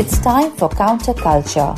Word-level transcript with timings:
It's 0.00 0.18
time 0.18 0.52
for 0.52 0.70
counterculture. 0.70 1.76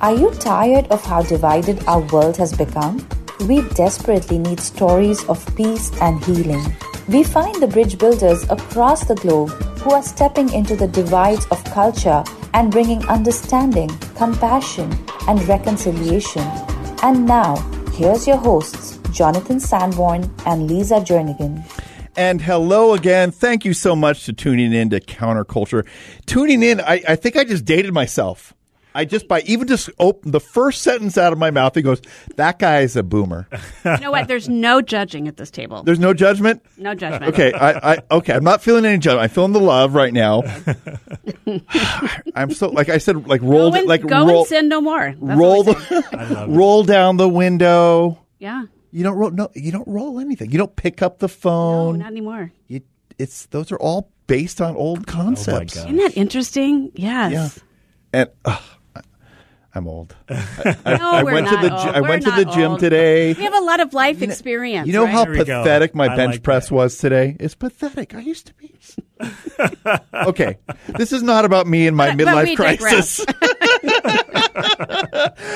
Are 0.00 0.14
you 0.14 0.30
tired 0.40 0.86
of 0.86 1.04
how 1.04 1.20
divided 1.20 1.84
our 1.86 2.00
world 2.00 2.34
has 2.38 2.56
become? 2.56 3.06
We 3.46 3.60
desperately 3.76 4.38
need 4.38 4.58
stories 4.58 5.22
of 5.26 5.44
peace 5.54 5.92
and 6.00 6.24
healing. 6.24 6.64
We 7.08 7.24
find 7.24 7.60
the 7.60 7.66
bridge 7.66 7.98
builders 7.98 8.44
across 8.48 9.04
the 9.04 9.16
globe 9.16 9.50
who 9.82 9.90
are 9.90 10.02
stepping 10.02 10.50
into 10.54 10.76
the 10.76 10.88
divides 10.88 11.44
of 11.50 11.62
culture 11.64 12.24
and 12.54 12.72
bringing 12.72 13.06
understanding, 13.06 13.90
compassion, 14.14 14.90
and 15.28 15.46
reconciliation. 15.46 16.48
And 17.02 17.26
now, 17.26 17.56
here's 17.92 18.26
your 18.26 18.38
hosts, 18.38 18.98
Jonathan 19.12 19.60
Sanborn 19.60 20.34
and 20.46 20.70
Lisa 20.70 21.00
Jernigan. 21.00 21.62
And 22.18 22.42
hello 22.42 22.94
again. 22.94 23.30
Thank 23.30 23.64
you 23.64 23.72
so 23.72 23.94
much 23.94 24.24
to 24.24 24.32
tuning 24.32 24.72
in 24.72 24.90
to 24.90 24.98
Counterculture. 24.98 25.86
Tuning 26.26 26.64
in, 26.64 26.80
I, 26.80 27.00
I 27.06 27.14
think 27.14 27.36
I 27.36 27.44
just 27.44 27.64
dated 27.64 27.94
myself. 27.94 28.54
I 28.92 29.04
just 29.04 29.28
by 29.28 29.42
even 29.42 29.68
just 29.68 29.88
open 30.00 30.32
the 30.32 30.40
first 30.40 30.82
sentence 30.82 31.16
out 31.16 31.32
of 31.32 31.38
my 31.38 31.52
mouth, 31.52 31.76
he 31.76 31.82
goes, 31.82 32.02
"That 32.34 32.58
guy 32.58 32.80
is 32.80 32.96
a 32.96 33.04
boomer." 33.04 33.46
You 33.84 33.98
know 33.98 34.10
what? 34.10 34.26
There's 34.26 34.48
no 34.48 34.82
judging 34.82 35.28
at 35.28 35.36
this 35.36 35.52
table. 35.52 35.84
There's 35.84 36.00
no 36.00 36.12
judgment. 36.12 36.60
no 36.76 36.92
judgment. 36.92 37.32
Okay, 37.32 37.52
I, 37.52 37.92
I 37.92 37.98
okay. 38.10 38.32
I'm 38.32 38.42
not 38.42 38.62
feeling 38.62 38.84
any 38.84 38.98
judgment. 38.98 39.22
I'm 39.22 39.30
feeling 39.30 39.52
the 39.52 39.60
love 39.60 39.94
right 39.94 40.12
now. 40.12 40.42
I'm 42.34 42.50
so 42.50 42.70
like 42.70 42.88
I 42.88 42.98
said, 42.98 43.28
like 43.28 43.42
Go 43.42 43.46
roll 43.46 43.74
and, 43.76 43.86
like 43.86 44.04
go 44.04 44.26
roll 44.26 44.40
and 44.40 44.48
sin 44.48 44.68
no 44.68 44.80
more. 44.80 45.14
That's 45.22 45.38
roll 45.38 45.62
what 45.62 45.76
we 45.76 45.84
say. 45.84 46.00
the, 46.00 46.46
roll 46.48 46.82
down 46.82 47.16
the 47.16 47.28
window. 47.28 48.24
Yeah. 48.40 48.64
You 48.90 49.04
don't 49.04 49.16
roll 49.16 49.30
no. 49.30 49.50
You 49.54 49.70
don't 49.72 49.86
roll 49.88 50.18
anything. 50.20 50.50
You 50.50 50.58
don't 50.58 50.74
pick 50.76 51.02
up 51.02 51.18
the 51.18 51.28
phone. 51.28 51.98
No, 51.98 52.04
not 52.04 52.10
anymore. 52.12 52.52
you, 52.68 52.80
it's 53.18 53.46
those 53.46 53.70
are 53.72 53.76
all 53.78 54.10
based 54.26 54.60
on 54.60 54.76
old 54.76 55.00
oh 55.00 55.02
concepts. 55.12 55.74
God. 55.74 55.86
Isn't 55.86 55.96
that 55.98 56.16
interesting? 56.16 56.90
Yes. 56.94 57.32
Yeah. 57.32 57.48
And 58.20 58.30
ugh, 58.44 58.62
I- 58.96 59.00
I'm 59.74 59.86
old. 59.86 60.16
No, 60.28 60.34
I 60.86 61.22
we're 61.22 61.34
went 61.34 61.46
not 61.46 61.60
to 61.62 61.68
the 61.68 61.76
old. 61.76 61.88
I 61.94 62.00
We're 62.00 62.08
went 62.08 62.22
to 62.24 62.30
the 62.30 62.44
gym 62.46 62.70
old. 62.72 62.80
today. 62.80 63.34
We 63.34 63.42
have 63.44 63.54
a 63.54 63.60
lot 63.60 63.80
of 63.80 63.92
life 63.92 64.22
experience. 64.22 64.86
You 64.86 64.94
know 64.94 65.04
right? 65.04 65.12
how 65.12 65.24
There 65.24 65.32
we 65.34 65.44
go. 65.44 65.62
pathetic 65.62 65.94
my 65.94 66.08
I 66.08 66.16
bench 66.16 66.32
like 66.36 66.42
press 66.42 66.68
that. 66.70 66.74
was 66.74 66.96
today? 66.98 67.36
It's 67.38 67.54
pathetic. 67.54 68.14
I 68.14 68.20
used 68.20 68.46
to 68.46 68.54
be. 68.54 68.74
okay, 70.14 70.56
this 70.96 71.12
is 71.12 71.22
not 71.22 71.44
about 71.44 71.66
me 71.66 71.86
and 71.86 71.96
my 71.96 72.14
But- 72.14 72.24
but 72.24 72.26
midlife 72.26 72.44
we 72.46 72.56
crisis. 72.56 73.24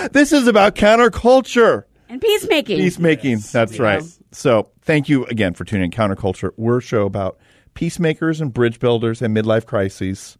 this 0.12 0.32
is 0.32 0.46
about 0.46 0.74
counterculture. 0.74 1.84
And 2.12 2.20
peacemaking. 2.20 2.78
Peacemaking. 2.78 3.38
That's 3.52 3.72
we 3.72 3.78
right. 3.78 4.04
So, 4.32 4.70
thank 4.82 5.08
you 5.08 5.24
again 5.26 5.54
for 5.54 5.64
tuning 5.64 5.86
in 5.86 5.90
Counterculture. 5.90 6.52
We're 6.56 6.78
a 6.78 6.82
show 6.82 7.06
about 7.06 7.38
peacemakers 7.74 8.40
and 8.40 8.52
bridge 8.52 8.78
builders 8.78 9.22
and 9.22 9.34
midlife 9.34 9.64
crises. 9.64 10.36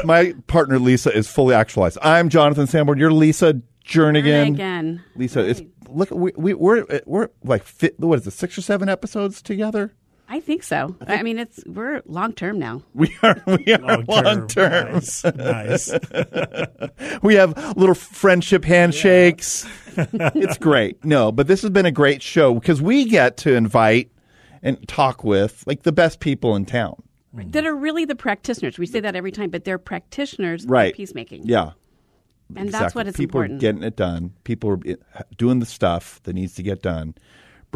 My 0.04 0.34
partner 0.48 0.80
Lisa 0.80 1.16
is 1.16 1.28
fully 1.28 1.54
actualized. 1.54 2.00
I'm 2.02 2.30
Jonathan 2.30 2.68
Sanborn. 2.68 2.98
You're 2.98 3.14
Lisa 3.14 3.62
Jernigan. 3.86 4.50
Again. 4.50 5.04
Lisa, 5.16 5.48
it's 5.48 5.62
look. 5.88 6.12
We, 6.12 6.32
we 6.36 6.54
we're 6.54 6.86
we're 7.06 7.30
like 7.44 7.64
fit, 7.64 8.00
what 8.00 8.20
is 8.20 8.28
it? 8.28 8.32
Six 8.32 8.58
or 8.58 8.62
seven 8.62 8.90
episodes 8.90 9.42
together. 9.42 9.94
I 10.30 10.42
think 10.42 10.64
so. 10.64 10.96
I 11.08 11.24
mean, 11.24 11.40
it's 11.40 11.64
we're 11.66 12.02
long 12.06 12.34
term 12.34 12.60
now. 12.60 12.84
We 12.94 13.16
are 13.24 13.42
we 13.48 13.74
are 13.74 13.80
Long 13.80 14.06
long 14.08 14.48
term. 14.48 14.48
term. 14.48 14.94
Nice. 14.96 15.24
nice. 15.24 15.94
We 17.22 17.36
have 17.36 17.78
little 17.78 17.96
friendship 17.96 18.66
handshakes. 18.66 19.66
it's 19.96 20.58
great. 20.58 21.04
No, 21.06 21.32
but 21.32 21.48
this 21.48 21.62
has 21.62 21.72
been 21.72 21.86
a 21.86 21.92
great 21.92 22.22
show 22.22 22.54
because 22.54 22.82
we 22.82 23.06
get 23.06 23.38
to 23.38 23.56
invite 23.56 24.12
and 24.62 24.86
talk 24.88 25.24
with 25.24 25.64
like 25.66 25.84
the 25.84 25.92
best 25.92 26.20
people 26.20 26.56
in 26.56 26.66
town. 26.66 27.02
That 27.34 27.66
are 27.66 27.76
really 27.76 28.04
the 28.06 28.16
practitioners. 28.16 28.78
We 28.80 28.86
say 28.88 29.00
that 29.00 29.16
every 29.16 29.32
time, 29.32 29.50
but 29.52 29.64
they're 29.64 29.78
practitioners 29.78 30.66
Right. 30.66 30.92
of 30.92 30.98
peacemaking. 30.98 31.44
Yeah. 31.46 31.72
And 32.56 32.70
that's 32.70 32.76
Exactly. 32.96 33.00
what 33.00 33.08
is 33.08 33.16
people 33.16 33.42
important. 33.42 33.60
are 33.60 33.62
getting 33.62 33.84
it 33.84 33.96
done. 33.96 34.34
People 34.44 34.72
are 34.72 34.80
eh, 34.86 34.96
doing 35.38 35.60
the 35.60 35.66
stuff 35.66 36.20
that 36.24 36.34
needs 36.34 36.54
to 36.56 36.64
get 36.64 36.82
done, 36.82 37.14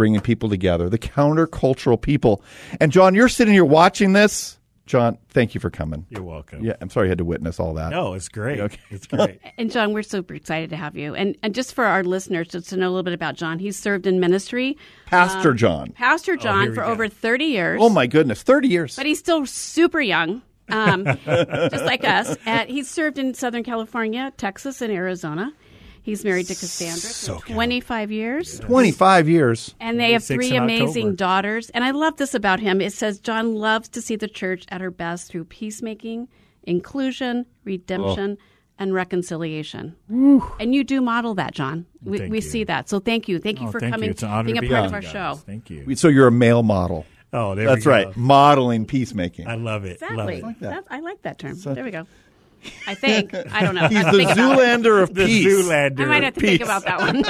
bringing 0.01 0.19
people 0.19 0.49
together. 0.49 0.89
The 0.89 0.97
countercultural 0.97 2.01
people. 2.01 2.41
And 2.79 2.91
John, 2.91 3.13
you're 3.13 3.29
sitting 3.29 3.53
here 3.53 3.63
watching 3.63 4.13
this. 4.13 4.57
John, 4.87 5.19
thank 5.29 5.53
you 5.53 5.61
for 5.61 5.69
coming. 5.69 6.07
You're 6.09 6.23
welcome. 6.23 6.65
Yeah, 6.65 6.73
I'm 6.81 6.89
sorry 6.89 7.05
you 7.05 7.09
had 7.09 7.19
to 7.19 7.23
witness 7.23 7.59
all 7.59 7.75
that. 7.75 7.91
No, 7.91 8.15
it's 8.15 8.27
great. 8.27 8.59
Okay. 8.59 8.79
It's 8.89 9.05
great. 9.05 9.39
And 9.59 9.69
John, 9.69 9.93
we're 9.93 10.01
super 10.01 10.33
excited 10.33 10.71
to 10.71 10.75
have 10.75 10.97
you. 10.97 11.13
And, 11.13 11.37
and 11.43 11.53
just 11.53 11.75
for 11.75 11.85
our 11.85 12.03
listeners, 12.03 12.47
just 12.47 12.69
to 12.69 12.77
know 12.77 12.87
a 12.87 12.89
little 12.89 13.03
bit 13.03 13.13
about 13.13 13.35
John, 13.35 13.59
he's 13.59 13.77
served 13.77 14.07
in 14.07 14.19
ministry, 14.19 14.75
Pastor 15.05 15.53
John. 15.53 15.91
Pastor 15.91 16.35
John, 16.35 16.69
we 16.69 16.73
for 16.73 16.81
go. 16.81 16.87
over 16.87 17.07
30 17.07 17.45
years. 17.45 17.79
Oh 17.79 17.89
my 17.89 18.07
goodness, 18.07 18.41
30 18.41 18.69
years. 18.69 18.95
But 18.95 19.05
he's 19.05 19.19
still 19.19 19.45
super 19.45 20.01
young, 20.01 20.41
um, 20.69 21.05
just 21.25 21.85
like 21.85 22.03
us. 22.03 22.35
And 22.47 22.67
he's 22.71 22.89
served 22.89 23.19
in 23.19 23.35
Southern 23.35 23.63
California, 23.63 24.33
Texas, 24.35 24.81
and 24.81 24.91
Arizona. 24.91 25.53
He's 26.03 26.23
married 26.23 26.47
to 26.47 26.55
Cassandra 26.55 27.39
for 27.39 27.45
25 27.47 28.11
years. 28.11 28.59
25 28.59 29.29
years. 29.29 29.75
And 29.79 29.99
they 29.99 30.13
have 30.13 30.23
three 30.23 30.55
amazing 30.55 31.09
October. 31.09 31.15
daughters. 31.15 31.69
And 31.71 31.83
I 31.83 31.91
love 31.91 32.17
this 32.17 32.33
about 32.33 32.59
him. 32.59 32.81
It 32.81 32.93
says 32.93 33.19
John 33.19 33.55
loves 33.55 33.87
to 33.89 34.01
see 34.01 34.15
the 34.15 34.27
church 34.27 34.65
at 34.69 34.81
her 34.81 34.89
best 34.91 35.29
through 35.31 35.45
peacemaking, 35.45 36.27
inclusion, 36.63 37.45
redemption, 37.63 38.37
and 38.79 38.93
reconciliation. 38.95 39.95
And 40.09 40.73
you 40.73 40.83
do 40.83 41.01
model 41.01 41.35
that, 41.35 41.53
John. 41.53 41.85
We, 42.03 42.17
Thank 42.17 42.31
we 42.31 42.37
you. 42.37 42.41
see 42.41 42.63
that. 42.63 42.89
So 42.89 42.99
thank 42.99 43.27
you. 43.27 43.37
Thank 43.37 43.61
you 43.61 43.67
Oh, 43.67 43.71
for 43.71 43.79
thank 43.79 43.93
coming, 43.93 44.07
you. 44.07 44.11
It's 44.11 44.23
an 44.23 44.29
honor 44.29 44.45
being 44.45 44.61
to 44.61 44.65
a 44.65 44.69
part 44.69 44.79
on 44.81 44.85
of 44.87 44.93
our 44.93 45.01
you 45.01 45.07
show. 45.07 45.35
Thank 45.45 45.69
you. 45.69 45.95
So 45.95 46.07
you're 46.07 46.27
a 46.27 46.31
male 46.31 46.63
model. 46.63 47.05
Oh, 47.33 47.53
there 47.55 47.67
That's 47.67 47.79
we 47.79 47.83
go. 47.83 47.91
right. 47.91 48.17
Modeling 48.17 48.85
peacemaking. 48.85 49.47
I 49.47 49.55
love 49.55 49.85
it. 49.85 50.01
Love 50.01 50.29
Exactly. 50.29 50.35
it. 50.37 50.59
that. 50.61 50.69
That- 50.69 50.83
I 50.89 50.99
like 50.99 51.21
that 51.21 51.37
term. 51.37 51.57
there 51.61 51.83
we 51.83 51.91
go. 51.91 52.07
I 52.87 52.95
think. 52.95 53.33
I 53.33 53.61
don't 53.63 53.75
know. 53.75 53.87
He's 53.87 53.97
I 53.97 54.01
have 54.03 54.11
the 54.13 54.19
to 54.19 54.25
think 54.25 54.31
about 54.31 54.59
it. 54.59 54.81
Zoolander 54.81 55.03
of 55.03 55.13
The 55.13 55.25
peace. 55.25 55.45
Zoolander. 55.47 55.99
I 56.01 56.05
might 56.05 56.23
have 56.23 56.33
to 56.35 56.39
Peace. 56.41 56.49
think 56.49 56.63
about 56.63 56.83
that 56.85 56.99
one. 56.99 57.23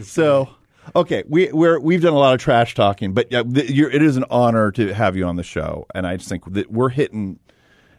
So, 0.02 0.48
okay, 0.94 1.24
we 1.28 1.50
we're 1.52 1.78
we've 1.80 2.02
done 2.02 2.12
a 2.12 2.18
lot 2.18 2.34
of 2.34 2.40
trash 2.40 2.74
talking, 2.74 3.12
but 3.12 3.30
yeah, 3.30 3.42
th- 3.42 3.70
you're, 3.70 3.90
it 3.90 4.02
is 4.02 4.16
an 4.16 4.24
honor 4.30 4.70
to 4.72 4.92
have 4.94 5.16
you 5.16 5.24
on 5.26 5.36
the 5.36 5.42
show, 5.42 5.86
and 5.94 6.06
I 6.06 6.16
just 6.16 6.28
think 6.28 6.52
that 6.52 6.70
we're 6.70 6.88
hitting 6.90 7.38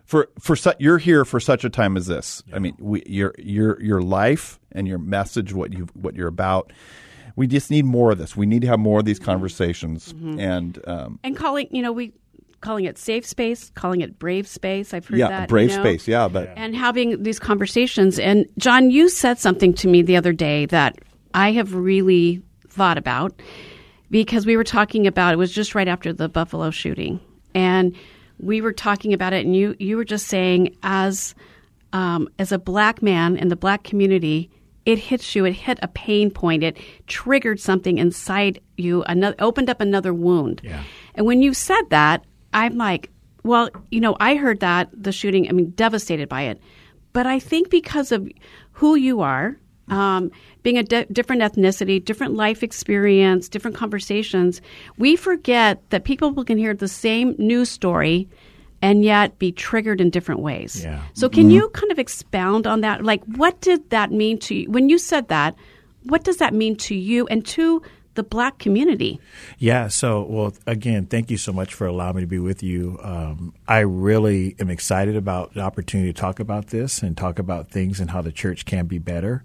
for 0.06 0.30
for 0.40 0.56
su- 0.56 0.74
you're 0.80 0.98
here 1.00 1.26
for 1.26 1.40
such 1.40 1.66
a 1.66 1.70
time 1.70 1.98
as 1.98 2.08
this. 2.08 2.44
I 2.54 2.60
mean, 2.60 2.76
we, 2.80 3.04
your 3.06 3.34
your 3.38 3.82
your 3.82 4.02
life 4.02 4.60
and 4.72 4.88
your 4.88 5.00
message, 5.00 5.54
what 5.54 5.74
you 5.74 5.88
what 5.94 6.16
you're 6.16 6.28
about. 6.28 6.72
We 7.36 7.46
just 7.48 7.70
need 7.70 7.86
more 7.86 8.12
of 8.12 8.18
this. 8.18 8.36
We 8.36 8.48
need 8.48 8.62
to 8.62 8.68
have 8.68 8.80
more 8.80 9.00
of 9.00 9.06
these 9.06 9.20
conversations, 9.20 10.14
Mm-hmm. 10.14 10.40
and 10.40 10.88
um, 10.88 11.20
and 11.24 11.36
calling, 11.36 11.68
you 11.72 11.82
know, 11.84 11.92
we 11.92 12.14
calling 12.62 12.86
it 12.86 12.98
safe 12.98 13.26
space, 13.26 13.72
calling 13.76 14.02
it 14.02 14.18
brave 14.20 14.48
space. 14.48 14.94
I've 14.94 15.06
heard 15.08 15.20
yeah, 15.20 15.30
that. 15.30 15.50
brave 15.50 15.72
you 15.72 15.78
know? 15.78 15.84
space. 15.84 16.08
Yeah, 16.08 16.28
but 16.28 16.52
and 16.56 16.76
having 16.76 17.24
these 17.24 17.40
conversations. 17.40 18.20
And 18.20 18.46
John, 18.58 18.90
you 18.90 19.10
said 19.10 19.40
something 19.40 19.74
to 19.76 19.88
me 19.88 20.02
the 20.02 20.18
other 20.18 20.34
day 20.34 20.66
that 20.68 20.98
I 21.34 21.52
have 21.52 21.74
really 21.74 22.42
thought 22.68 22.98
about 22.98 23.40
because 24.10 24.46
we 24.46 24.58
were 24.58 24.64
talking 24.64 25.08
about 25.08 25.34
it 25.34 25.38
was 25.38 25.52
just 25.52 25.76
right 25.76 25.88
after 25.88 26.14
the 26.14 26.30
Buffalo 26.30 26.72
shooting, 26.72 27.20
and 27.54 27.96
we 28.40 28.62
were 28.62 28.74
talking 28.74 29.14
about 29.14 29.34
it, 29.34 29.46
and 29.46 29.56
you 29.56 29.76
you 29.80 29.98
were 29.98 30.06
just 30.06 30.28
saying 30.28 30.76
as 30.84 31.36
um, 31.94 32.30
as 32.40 32.52
a 32.52 32.60
black 32.60 33.02
man 33.02 33.38
in 33.38 33.48
the 33.50 33.56
black 33.56 33.84
community. 33.84 34.50
It 34.86 35.00
hits 35.00 35.36
you. 35.36 35.44
It 35.44 35.52
hit 35.52 35.80
a 35.82 35.90
pain 35.90 36.32
point. 36.32 36.64
It 36.64 36.78
triggered 37.08 37.60
something 37.60 37.98
inside 37.98 38.62
you. 38.78 39.04
Another 39.04 39.36
opened 39.40 39.70
up 39.70 39.82
another 39.82 40.14
wound. 40.14 40.62
Yeah. 40.64 40.82
And 41.14 41.26
when 41.26 41.42
you 41.42 41.54
said 41.54 41.82
that, 41.90 42.24
I'm 42.66 42.78
like, 42.78 43.10
well, 43.44 43.70
you 43.92 44.00
know, 44.00 44.18
I 44.20 44.36
heard 44.36 44.60
that 44.62 44.90
the 44.92 45.12
shooting. 45.12 45.48
I 45.48 45.52
mean, 45.52 45.72
devastated 45.72 46.28
by 46.28 46.44
it, 46.44 46.60
but 47.14 47.26
I 47.26 47.40
think 47.40 47.70
because 47.70 48.12
of 48.12 48.28
who 48.72 48.96
you 48.96 49.22
are, 49.22 49.58
um, 49.90 50.32
being 50.64 50.78
a 50.78 50.84
di- 50.84 51.06
different 51.12 51.42
ethnicity, 51.42 52.04
different 52.04 52.34
life 52.34 52.62
experience, 52.64 53.48
different 53.48 53.78
conversations, 53.78 54.62
we 54.98 55.16
forget 55.16 55.82
that 55.92 56.04
people 56.04 56.44
can 56.44 56.58
hear 56.58 56.74
the 56.74 56.88
same 56.88 57.36
news 57.38 57.70
story 57.70 58.28
and 58.82 59.04
yet 59.04 59.40
be 59.40 59.52
triggered 59.52 60.02
in 60.02 60.10
different 60.10 60.42
ways. 60.42 60.84
Yeah. 60.84 61.02
So, 61.14 61.30
can 61.30 61.50
you 61.50 61.70
kind 61.70 61.92
of 61.92 62.00
expound 62.00 62.68
on 62.68 62.82
that? 62.82 63.04
Like, 63.04 63.24
what 63.26 63.60
did 63.62 63.90
that 63.90 64.12
mean 64.12 64.38
to 64.40 64.56
you 64.56 64.70
when 64.70 64.90
you 64.90 64.98
said 64.98 65.30
that? 65.30 65.56
What 66.04 66.24
does 66.24 66.38
that 66.38 66.54
mean 66.54 66.76
to 66.78 66.96
you 66.96 67.28
and 67.28 67.46
to 67.48 67.82
the 68.18 68.24
black 68.24 68.58
community? 68.58 69.22
Yeah. 69.58 69.88
So, 69.88 70.24
well, 70.24 70.54
again, 70.66 71.06
thank 71.06 71.32
you 71.32 71.38
so 71.38 71.54
much 71.54 71.74
for 71.74 71.88
allowing 71.88 72.18
me 72.18 72.22
to 72.24 72.28
be 72.28 72.40
with 72.40 72.62
you. 72.62 73.00
Um, 73.02 73.54
I 73.66 73.80
really 73.80 74.58
am 74.60 74.70
excited 74.70 75.16
about 75.16 75.54
the 75.54 75.62
opportunity 75.62 76.12
to 76.12 76.20
talk 76.20 76.42
about 76.42 76.68
this 76.68 77.02
and 77.02 77.16
talk 77.16 77.40
about 77.40 77.72
things 77.72 78.02
and 78.02 78.12
how 78.12 78.22
the 78.22 78.34
church 78.34 78.66
can 78.66 78.88
be 78.88 78.98
better. 78.98 79.44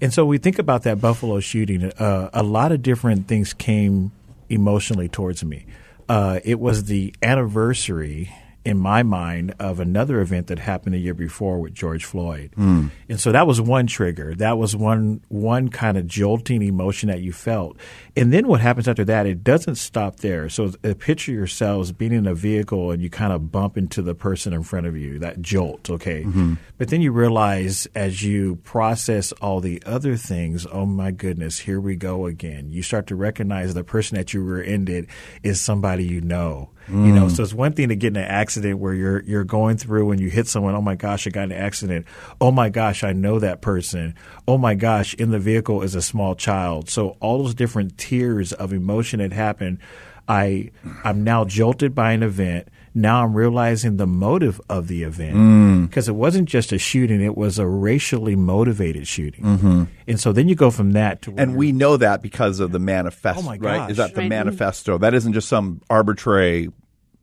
And 0.00 0.12
so, 0.12 0.26
we 0.26 0.38
think 0.38 0.58
about 0.58 0.82
that 0.82 1.00
Buffalo 1.00 1.38
shooting. 1.38 1.84
Uh, 1.84 2.30
a 2.32 2.42
lot 2.42 2.72
of 2.72 2.82
different 2.82 3.28
things 3.28 3.54
came 3.54 4.10
emotionally 4.48 5.08
towards 5.08 5.44
me. 5.44 5.66
Uh, 6.08 6.40
it 6.44 6.58
was 6.58 6.84
the 6.84 7.14
anniversary 7.22 8.32
in 8.66 8.76
my 8.76 9.04
mind 9.04 9.54
of 9.60 9.78
another 9.78 10.20
event 10.20 10.48
that 10.48 10.58
happened 10.58 10.96
a 10.96 10.98
year 10.98 11.14
before 11.14 11.60
with 11.60 11.72
George 11.72 12.04
Floyd. 12.04 12.52
Mm. 12.58 12.90
And 13.08 13.20
so 13.20 13.30
that 13.30 13.46
was 13.46 13.60
one 13.60 13.86
trigger. 13.86 14.34
That 14.34 14.58
was 14.58 14.74
one 14.74 15.20
one 15.28 15.68
kind 15.68 15.96
of 15.96 16.08
jolting 16.08 16.62
emotion 16.62 17.08
that 17.08 17.20
you 17.20 17.32
felt. 17.32 17.76
And 18.16 18.32
then 18.32 18.48
what 18.48 18.60
happens 18.60 18.88
after 18.88 19.04
that, 19.04 19.24
it 19.24 19.44
doesn't 19.44 19.76
stop 19.76 20.16
there. 20.16 20.48
So 20.48 20.72
uh, 20.82 20.94
picture 20.98 21.30
yourselves 21.30 21.92
being 21.92 22.12
in 22.12 22.26
a 22.26 22.34
vehicle 22.34 22.90
and 22.90 23.00
you 23.00 23.08
kind 23.08 23.32
of 23.32 23.52
bump 23.52 23.76
into 23.76 24.02
the 24.02 24.16
person 24.16 24.52
in 24.52 24.64
front 24.64 24.86
of 24.86 24.96
you, 24.96 25.20
that 25.20 25.40
jolt, 25.40 25.88
okay? 25.88 26.24
Mm-hmm. 26.24 26.54
But 26.76 26.88
then 26.88 27.00
you 27.00 27.12
realize 27.12 27.86
as 27.94 28.24
you 28.24 28.56
process 28.64 29.30
all 29.32 29.60
the 29.60 29.80
other 29.86 30.16
things, 30.16 30.66
oh 30.72 30.86
my 30.86 31.12
goodness, 31.12 31.60
here 31.60 31.80
we 31.80 31.94
go 31.94 32.26
again. 32.26 32.70
You 32.70 32.82
start 32.82 33.06
to 33.08 33.14
recognize 33.14 33.74
the 33.74 33.84
person 33.84 34.16
that 34.16 34.34
you 34.34 34.44
were 34.44 34.60
ended 34.60 35.06
is 35.44 35.60
somebody 35.60 36.04
you 36.04 36.20
know. 36.20 36.70
Mm. 36.88 37.06
You 37.06 37.12
know, 37.12 37.28
so 37.28 37.42
it's 37.42 37.54
one 37.54 37.72
thing 37.72 37.88
to 37.88 37.96
get 37.96 38.08
in 38.08 38.16
an 38.16 38.28
accident 38.28 38.78
where 38.78 38.94
you're 38.94 39.22
you're 39.22 39.44
going 39.44 39.76
through 39.76 40.10
and 40.12 40.20
you 40.20 40.28
hit 40.28 40.46
someone. 40.46 40.74
Oh 40.74 40.80
my 40.80 40.94
gosh, 40.94 41.26
I 41.26 41.30
got 41.30 41.44
in 41.44 41.52
an 41.52 41.58
accident. 41.58 42.06
Oh 42.40 42.50
my 42.52 42.68
gosh, 42.68 43.02
I 43.02 43.12
know 43.12 43.38
that 43.40 43.60
person. 43.60 44.14
Oh 44.46 44.58
my 44.58 44.74
gosh, 44.74 45.14
in 45.14 45.30
the 45.30 45.38
vehicle 45.38 45.82
is 45.82 45.94
a 45.94 46.02
small 46.02 46.34
child. 46.34 46.88
So 46.88 47.16
all 47.20 47.42
those 47.42 47.54
different 47.54 47.98
tiers 47.98 48.52
of 48.52 48.72
emotion 48.72 49.18
that 49.20 49.32
happen. 49.32 49.80
I 50.28 50.70
I'm 51.04 51.24
now 51.24 51.44
jolted 51.44 51.94
by 51.94 52.12
an 52.12 52.22
event. 52.22 52.68
Now 52.94 53.24
I'm 53.24 53.34
realizing 53.34 53.98
the 53.98 54.06
motive 54.06 54.60
of 54.70 54.88
the 54.88 55.02
event 55.02 55.88
because 55.88 56.06
mm. 56.06 56.08
it 56.08 56.14
wasn't 56.14 56.48
just 56.48 56.72
a 56.72 56.78
shooting; 56.78 57.20
it 57.22 57.36
was 57.36 57.58
a 57.58 57.66
racially 57.66 58.36
motivated 58.36 59.06
shooting. 59.06 59.44
Mm-hmm. 59.44 59.84
And 60.08 60.20
so 60.20 60.32
then 60.32 60.48
you 60.48 60.54
go 60.54 60.70
from 60.70 60.92
that 60.92 61.22
to 61.22 61.34
and 61.36 61.56
we 61.56 61.72
know 61.72 61.96
that 61.98 62.22
because 62.22 62.58
of 62.58 62.72
the 62.72 62.78
manifesto. 62.78 63.42
Oh 63.42 63.44
my 63.44 63.58
gosh. 63.58 63.78
right? 63.78 63.90
Is 63.90 63.98
that 63.98 64.14
the 64.14 64.22
right. 64.22 64.28
manifesto? 64.28 64.98
That 64.98 65.14
isn't 65.14 65.34
just 65.34 65.48
some 65.48 65.82
arbitrary 65.90 66.70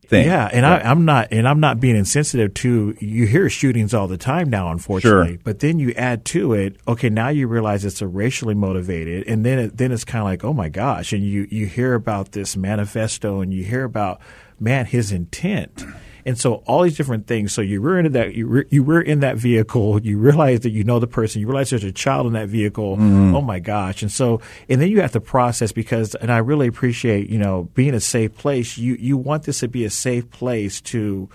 Thing. 0.08 0.26
Yeah, 0.26 0.48
and 0.52 0.66
I, 0.66 0.90
am 0.90 1.04
not, 1.04 1.28
and 1.30 1.48
I'm 1.48 1.60
not 1.60 1.80
being 1.80 1.96
insensitive 1.96 2.54
to. 2.54 2.96
You 3.00 3.26
hear 3.26 3.48
shootings 3.48 3.94
all 3.94 4.06
the 4.06 4.18
time 4.18 4.50
now, 4.50 4.70
unfortunately. 4.70 5.34
Sure. 5.34 5.40
But 5.42 5.60
then 5.60 5.78
you 5.78 5.92
add 5.92 6.24
to 6.26 6.52
it, 6.52 6.76
okay, 6.86 7.08
now 7.08 7.28
you 7.28 7.46
realize 7.46 7.84
it's 7.84 8.02
a 8.02 8.06
racially 8.06 8.54
motivated, 8.54 9.26
and 9.26 9.44
then 9.44 9.58
it, 9.58 9.76
then 9.76 9.92
it's 9.92 10.04
kind 10.04 10.20
of 10.20 10.26
like, 10.26 10.44
oh 10.44 10.52
my 10.52 10.68
gosh, 10.68 11.12
and 11.12 11.24
you 11.24 11.46
you 11.50 11.66
hear 11.66 11.94
about 11.94 12.32
this 12.32 12.56
manifesto, 12.56 13.40
and 13.40 13.52
you 13.52 13.64
hear 13.64 13.84
about 13.84 14.20
man 14.60 14.86
his 14.86 15.12
intent, 15.12 15.84
and 16.26 16.38
so 16.38 16.54
all 16.66 16.82
these 16.82 16.96
different 16.96 17.26
things. 17.26 17.52
So 17.52 17.60
you 17.60 17.82
were 17.82 17.98
in 17.98 18.12
that 18.12 18.34
you 18.34 18.48
were, 18.48 18.66
you 18.70 18.82
were 18.82 19.00
in 19.00 19.20
that 19.20 19.36
vehicle. 19.36 20.00
You 20.00 20.18
realize 20.18 20.60
that 20.60 20.70
you 20.70 20.84
know 20.84 20.98
the 20.98 21.06
person. 21.06 21.40
You 21.40 21.46
realize 21.46 21.70
there's 21.70 21.84
a 21.84 21.92
child 21.92 22.26
in 22.26 22.32
that 22.32 22.48
vehicle. 22.48 22.96
Mm-hmm. 22.96 23.34
Oh 23.34 23.42
my 23.42 23.58
gosh! 23.58 24.02
And 24.02 24.10
so 24.10 24.40
and 24.68 24.80
then 24.80 24.88
you 24.88 25.00
have 25.00 25.12
to 25.12 25.20
process 25.20 25.72
because 25.72 26.14
and 26.14 26.32
I 26.32 26.38
really 26.38 26.66
appreciate 26.66 27.28
you 27.28 27.38
know 27.38 27.68
being 27.74 27.94
a 27.94 28.00
safe 28.00 28.36
place. 28.36 28.78
You 28.78 28.94
you 28.94 29.16
want 29.16 29.44
this 29.44 29.60
to 29.60 29.68
be 29.68 29.84
a 29.84 29.90
safe 29.90 30.30
place 30.30 30.80
to 30.82 31.28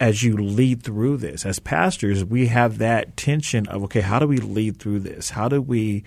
as 0.00 0.22
you 0.22 0.36
lead 0.36 0.82
through 0.82 1.16
this. 1.16 1.44
As 1.44 1.58
pastors, 1.58 2.24
we 2.24 2.46
have 2.46 2.78
that 2.78 3.16
tension 3.16 3.66
of 3.68 3.82
okay, 3.84 4.00
how 4.00 4.18
do 4.18 4.26
we 4.26 4.38
lead 4.38 4.78
through 4.78 5.00
this? 5.00 5.30
How 5.30 5.48
do 5.48 5.60
we 5.60 6.04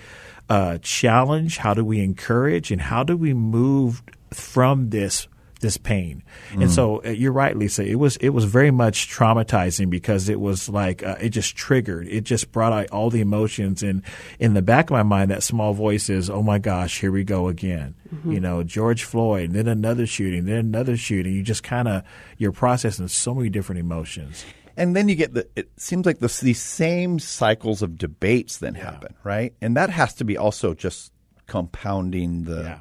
uh, 0.49 0.77
challenge? 0.81 1.57
How 1.57 1.73
do 1.73 1.83
we 1.83 2.01
encourage? 2.01 2.71
And 2.71 2.81
how 2.81 3.03
do 3.03 3.17
we 3.17 3.33
move 3.33 4.01
from 4.31 4.89
this 4.89 5.27
this 5.61 5.77
pain. 5.77 6.23
Mm. 6.51 6.63
And 6.63 6.71
so 6.71 7.01
uh, 7.03 7.09
you're 7.09 7.31
right, 7.31 7.55
Lisa. 7.55 7.85
It 7.85 7.95
was 7.95 8.17
it 8.17 8.29
was 8.29 8.45
very 8.45 8.71
much 8.71 9.09
traumatizing 9.09 9.89
because 9.89 10.27
it 10.27 10.39
was 10.39 10.67
like 10.67 11.03
uh, 11.03 11.15
it 11.21 11.29
just 11.29 11.55
triggered. 11.55 12.07
It 12.07 12.21
just 12.21 12.51
brought 12.51 12.73
out 12.73 12.89
all 12.89 13.09
the 13.09 13.21
emotions. 13.21 13.81
And 13.81 14.03
in 14.39 14.53
the 14.53 14.61
back 14.61 14.89
of 14.89 14.91
my 14.91 15.03
mind, 15.03 15.31
that 15.31 15.43
small 15.43 15.73
voice 15.73 16.09
is, 16.09 16.29
"Oh 16.29 16.43
my 16.43 16.59
gosh, 16.59 16.99
here 16.99 17.11
we 17.11 17.23
go 17.23 17.47
again." 17.47 17.95
Mm-hmm. 18.13 18.31
You 18.33 18.39
know, 18.39 18.63
George 18.63 19.03
Floyd, 19.03 19.51
then 19.51 19.67
another 19.67 20.05
shooting, 20.05 20.45
then 20.45 20.57
another 20.57 20.97
shooting. 20.97 21.33
You 21.33 21.43
just 21.43 21.63
kind 21.63 21.87
of 21.87 22.03
you're 22.37 22.51
processing 22.51 23.07
so 23.07 23.33
many 23.33 23.49
different 23.49 23.79
emotions. 23.79 24.45
And 24.77 24.95
then 24.95 25.09
you 25.09 25.15
get 25.15 25.33
the. 25.33 25.47
It 25.55 25.69
seems 25.77 26.05
like 26.05 26.19
the, 26.19 26.39
these 26.41 26.61
same 26.61 27.19
cycles 27.19 27.81
of 27.81 27.97
debates 27.97 28.57
then 28.57 28.75
yeah. 28.75 28.91
happen, 28.91 29.15
right? 29.23 29.53
And 29.61 29.77
that 29.77 29.89
has 29.89 30.13
to 30.15 30.25
be 30.25 30.37
also 30.37 30.73
just 30.73 31.11
compounding 31.47 32.43
the. 32.43 32.63
Yeah 32.63 32.79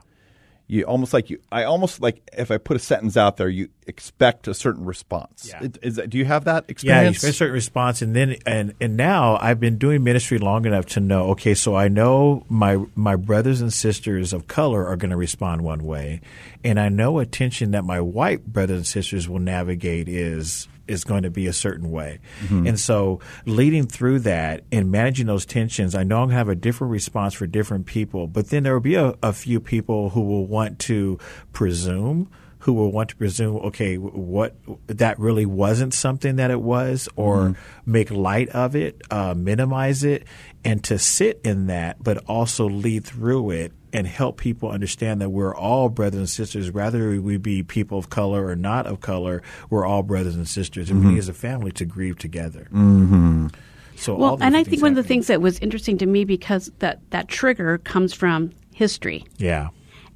you 0.70 0.84
almost 0.84 1.12
like 1.12 1.28
you 1.30 1.40
i 1.50 1.64
almost 1.64 2.00
like 2.00 2.22
if 2.32 2.50
i 2.50 2.56
put 2.56 2.76
a 2.76 2.80
sentence 2.80 3.16
out 3.16 3.36
there 3.36 3.48
you 3.48 3.68
expect 3.88 4.46
a 4.46 4.54
certain 4.54 4.84
response 4.84 5.48
yeah. 5.50 5.68
is 5.82 5.96
that, 5.96 6.08
do 6.08 6.16
you 6.16 6.24
have 6.24 6.44
that 6.44 6.64
experience 6.68 6.96
yeah 6.96 7.02
you 7.02 7.10
expect 7.10 7.34
a 7.34 7.36
certain 7.36 7.54
response 7.54 8.02
and 8.02 8.14
then 8.14 8.36
and 8.46 8.72
and 8.80 8.96
now 8.96 9.36
i've 9.40 9.58
been 9.58 9.78
doing 9.78 10.04
ministry 10.04 10.38
long 10.38 10.64
enough 10.64 10.86
to 10.86 11.00
know 11.00 11.30
okay 11.30 11.54
so 11.54 11.74
i 11.74 11.88
know 11.88 12.44
my 12.48 12.78
my 12.94 13.16
brothers 13.16 13.60
and 13.60 13.72
sisters 13.72 14.32
of 14.32 14.46
color 14.46 14.86
are 14.86 14.96
going 14.96 15.10
to 15.10 15.16
respond 15.16 15.62
one 15.62 15.82
way 15.82 16.20
and 16.62 16.78
i 16.78 16.88
know 16.88 17.18
a 17.18 17.26
tension 17.26 17.72
that 17.72 17.84
my 17.84 18.00
white 18.00 18.46
brothers 18.46 18.76
and 18.76 18.86
sisters 18.86 19.28
will 19.28 19.40
navigate 19.40 20.08
is 20.08 20.68
is 20.90 21.04
going 21.04 21.22
to 21.22 21.30
be 21.30 21.46
a 21.46 21.52
certain 21.52 21.90
way. 21.90 22.18
Mm-hmm. 22.44 22.66
And 22.66 22.80
so 22.80 23.20
leading 23.46 23.86
through 23.86 24.20
that 24.20 24.64
and 24.72 24.90
managing 24.90 25.26
those 25.26 25.46
tensions, 25.46 25.94
I 25.94 26.02
know 26.02 26.16
I'm 26.16 26.28
going 26.28 26.30
to 26.30 26.36
have 26.36 26.48
a 26.48 26.54
different 26.54 26.90
response 26.90 27.34
for 27.34 27.46
different 27.46 27.86
people, 27.86 28.26
but 28.26 28.50
then 28.50 28.64
there 28.64 28.74
will 28.74 28.80
be 28.80 28.96
a, 28.96 29.14
a 29.22 29.32
few 29.32 29.60
people 29.60 30.10
who 30.10 30.22
will 30.22 30.46
want 30.46 30.78
to 30.80 31.18
presume 31.52 32.30
who 32.60 32.74
will 32.74 32.92
want 32.92 33.08
to 33.08 33.16
presume, 33.16 33.56
okay, 33.56 33.96
what 33.96 34.54
that 34.86 35.18
really 35.18 35.46
wasn't 35.46 35.94
something 35.94 36.36
that 36.36 36.50
it 36.50 36.60
was, 36.60 37.08
or 37.16 37.36
mm-hmm. 37.38 37.90
make 37.90 38.10
light 38.10 38.50
of 38.50 38.76
it, 38.76 39.00
uh, 39.10 39.32
minimize 39.34 40.04
it, 40.04 40.24
and 40.62 40.84
to 40.84 40.98
sit 40.98 41.40
in 41.42 41.68
that, 41.68 42.02
but 42.02 42.18
also 42.28 42.68
lead 42.68 43.02
through 43.04 43.50
it 43.50 43.72
and 43.92 44.06
help 44.06 44.36
people 44.36 44.70
understand 44.70 45.20
that 45.20 45.30
we're 45.30 45.54
all 45.54 45.88
brothers 45.88 46.18
and 46.18 46.28
sisters, 46.28 46.70
whether 46.70 47.20
we 47.20 47.36
be 47.36 47.62
people 47.62 47.98
of 47.98 48.10
color 48.10 48.46
or 48.46 48.56
not 48.56 48.86
of 48.86 49.00
color, 49.00 49.42
we're 49.68 49.84
all 49.84 50.02
brothers 50.02 50.36
and 50.36 50.48
sisters, 50.48 50.90
and 50.90 51.00
mm-hmm. 51.00 51.14
we 51.14 51.18
as 51.18 51.28
a 51.28 51.34
family 51.34 51.72
to 51.72 51.84
grieve 51.84 52.18
together. 52.18 52.68
Mm-hmm. 52.72 53.48
So 53.96 54.14
well, 54.14 54.38
and 54.40 54.56
I 54.56 54.64
think 54.64 54.80
one 54.80 54.92
of 54.92 54.96
the 54.96 55.02
things 55.02 55.26
that 55.26 55.42
was 55.42 55.58
interesting 55.58 55.98
to 55.98 56.06
me 56.06 56.24
because 56.24 56.70
that 56.78 57.00
that 57.10 57.28
trigger 57.28 57.78
comes 57.78 58.14
from 58.14 58.50
history. 58.72 59.24
Yeah, 59.36 59.68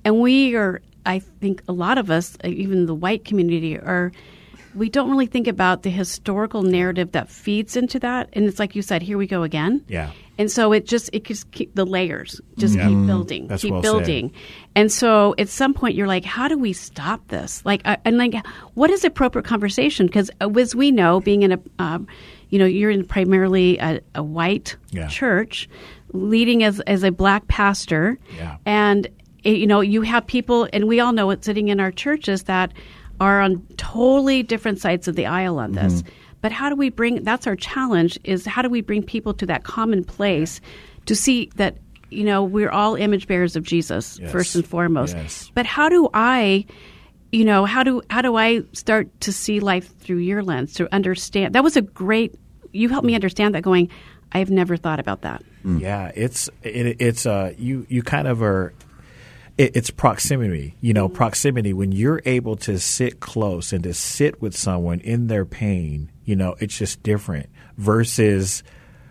and 0.04 0.20
we 0.20 0.54
are, 0.54 0.80
I 1.04 1.18
think, 1.18 1.62
a 1.68 1.72
lot 1.72 1.98
of 1.98 2.10
us, 2.10 2.38
even 2.44 2.86
the 2.86 2.94
white 2.94 3.24
community, 3.26 3.78
are 3.78 4.10
we 4.74 4.88
don't 4.88 5.10
really 5.10 5.26
think 5.26 5.46
about 5.46 5.82
the 5.82 5.90
historical 5.90 6.62
narrative 6.62 7.12
that 7.12 7.28
feeds 7.28 7.76
into 7.76 7.98
that. 8.00 8.28
And 8.32 8.44
it's 8.46 8.58
like 8.58 8.74
you 8.74 8.82
said, 8.82 9.02
here 9.02 9.18
we 9.18 9.26
go 9.26 9.42
again. 9.42 9.84
Yeah. 9.88 10.10
And 10.36 10.50
so 10.50 10.72
it 10.72 10.86
just 10.86 11.10
it 11.12 11.25
just 11.25 11.50
keep 11.52 11.75
the 11.75 11.84
layers 11.84 12.40
just 12.58 12.75
yeah. 12.75 12.88
keep 12.88 12.96
mm, 12.96 13.06
building, 13.06 13.46
That's 13.46 13.62
keep 13.62 13.72
well 13.72 13.82
building. 13.82 14.31
Said. 14.31 14.40
And 14.76 14.92
so 14.92 15.34
at 15.38 15.48
some 15.48 15.75
point 15.75 15.94
you're 15.94 16.08
like, 16.08 16.25
how 16.25 16.48
do 16.48 16.58
we 16.58 16.72
stop 16.72 17.26
this? 17.28 17.64
Like, 17.64 17.82
uh, 17.84 17.96
and 18.04 18.19
like, 18.19 18.34
what 18.75 18.90
is 18.90 19.04
appropriate 19.04 19.44
conversation? 19.44 20.06
Because 20.06 20.31
as 20.40 20.75
we 20.75 20.90
know, 20.90 21.20
being 21.20 21.42
in 21.42 21.52
a, 21.52 21.60
um, 21.78 22.08
you 22.50 22.58
know, 22.58 22.66
you're 22.66 22.90
in 22.90 23.04
primarily 23.04 23.78
a, 23.78 24.00
a 24.14 24.22
white 24.22 24.76
yeah. 24.91 25.08
church, 25.08 25.69
leading 26.12 26.62
as 26.64 26.81
as 26.81 27.03
a 27.05 27.10
black 27.10 27.46
pastor, 27.48 28.19
yeah. 28.36 28.56
and 28.67 29.08
it, 29.44 29.56
you 29.56 29.67
know, 29.67 29.81
you 29.81 30.03
have 30.03 30.26
people, 30.26 30.69
and 30.72 30.88
we 30.88 31.00
all 31.00 31.12
know 31.12 31.31
it 31.31 31.44
sitting 31.44 31.69
in 31.69 31.81
our 31.81 31.91
churches 31.91 32.44
that 32.44 32.72
are 33.20 33.41
on 33.41 33.64
totally 33.76 34.43
different 34.43 34.81
sides 34.81 35.06
of 35.06 35.17
the 35.17 35.26
aisle 35.26 35.58
on 35.58 35.72
this. 35.72 36.03
Mm-hmm. 36.03 36.23
But 36.44 36.53
how 36.53 36.69
do 36.69 36.77
we 36.77 36.91
bring 36.91 37.24
that's 37.24 37.46
our 37.46 37.56
challenge 37.56 38.19
is 38.22 38.44
how 38.44 38.60
do 38.60 38.69
we 38.69 38.82
bring 38.82 39.03
people 39.03 39.32
to 39.32 39.46
that 39.46 39.65
common 39.65 40.05
place 40.05 40.60
to 41.06 41.17
see 41.17 41.51
that 41.56 41.79
you 42.10 42.22
know 42.22 42.44
we're 42.44 42.69
all 42.69 42.96
image 42.96 43.27
bearers 43.27 43.56
of 43.56 43.63
Jesus 43.63 44.19
yes. 44.20 44.31
first 44.31 44.55
and 44.55 44.67
foremost. 44.67 45.17
Yes. 45.17 45.51
But 45.55 45.65
how 45.65 45.89
do 45.89 46.10
I 46.13 46.67
you 47.32 47.46
know 47.46 47.65
how 47.65 47.82
do 47.82 48.03
how 48.10 48.20
do 48.20 48.36
I 48.36 48.60
start 48.74 49.08
to 49.22 49.32
see 49.32 49.58
life 49.60 49.96
through 50.01 50.19
your 50.19 50.43
lens 50.43 50.74
to 50.74 50.94
understand 50.94 51.55
that 51.55 51.65
was 51.65 51.79
a 51.79 51.81
great 51.81 52.34
you 52.72 52.91
helped 52.91 53.06
me 53.06 53.15
understand 53.15 53.55
that 53.55 53.63
going 53.63 53.89
I've 54.31 54.51
never 54.51 54.77
thought 54.77 55.01
about 55.01 55.22
that. 55.22 55.43
Mm. 55.65 55.81
Yeah, 55.81 56.13
it's 56.15 56.51
it, 56.63 57.01
it's 57.01 57.24
uh 57.24 57.55
you 57.56 57.86
you 57.89 58.03
kind 58.03 58.29
of 58.29 58.43
are 58.43 58.74
it, 59.56 59.74
it's 59.74 59.89
proximity. 59.89 60.77
You 60.82 60.93
know, 60.93 61.06
mm-hmm. 61.06 61.17
proximity. 61.17 61.72
When 61.72 61.91
you're 61.91 62.20
able 62.27 62.56
to 62.56 62.79
sit 62.79 63.20
close 63.20 63.72
and 63.72 63.82
to 63.84 63.94
sit 63.94 64.43
with 64.43 64.55
someone 64.55 65.01
in 65.01 65.29
their 65.29 65.46
pain, 65.46 66.10
you 66.24 66.36
know, 66.36 66.56
it's 66.60 66.76
just 66.76 67.02
different 67.02 67.50
versus 67.76 68.62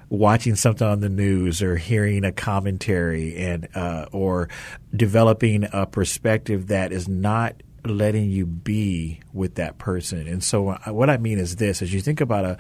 watching 0.10 0.55
something 0.55 0.88
on 0.88 1.00
the 1.00 1.10
news 1.10 1.62
or 1.62 1.75
hearing 1.75 2.24
a 2.24 2.32
commentary 2.32 3.36
and 3.36 3.67
uh, 3.75 4.05
or 4.12 4.48
developing 4.96 5.67
a 5.74 5.86
perspective 5.86 6.67
that 6.67 6.91
is 6.91 7.08
not 7.08 7.55
letting 7.86 8.29
you 8.29 8.46
be 8.46 9.20
with 9.34 9.55
that 9.55 9.77
person. 9.77 10.27
And 10.27 10.43
so, 10.43 10.70
uh, 10.70 10.93
what 10.93 11.10
I 11.10 11.17
mean 11.17 11.39
is 11.39 11.55
this: 11.58 11.82
as 11.82 11.93
you 11.93 12.01
think 12.01 12.22
about 12.22 12.46
a, 12.46 12.58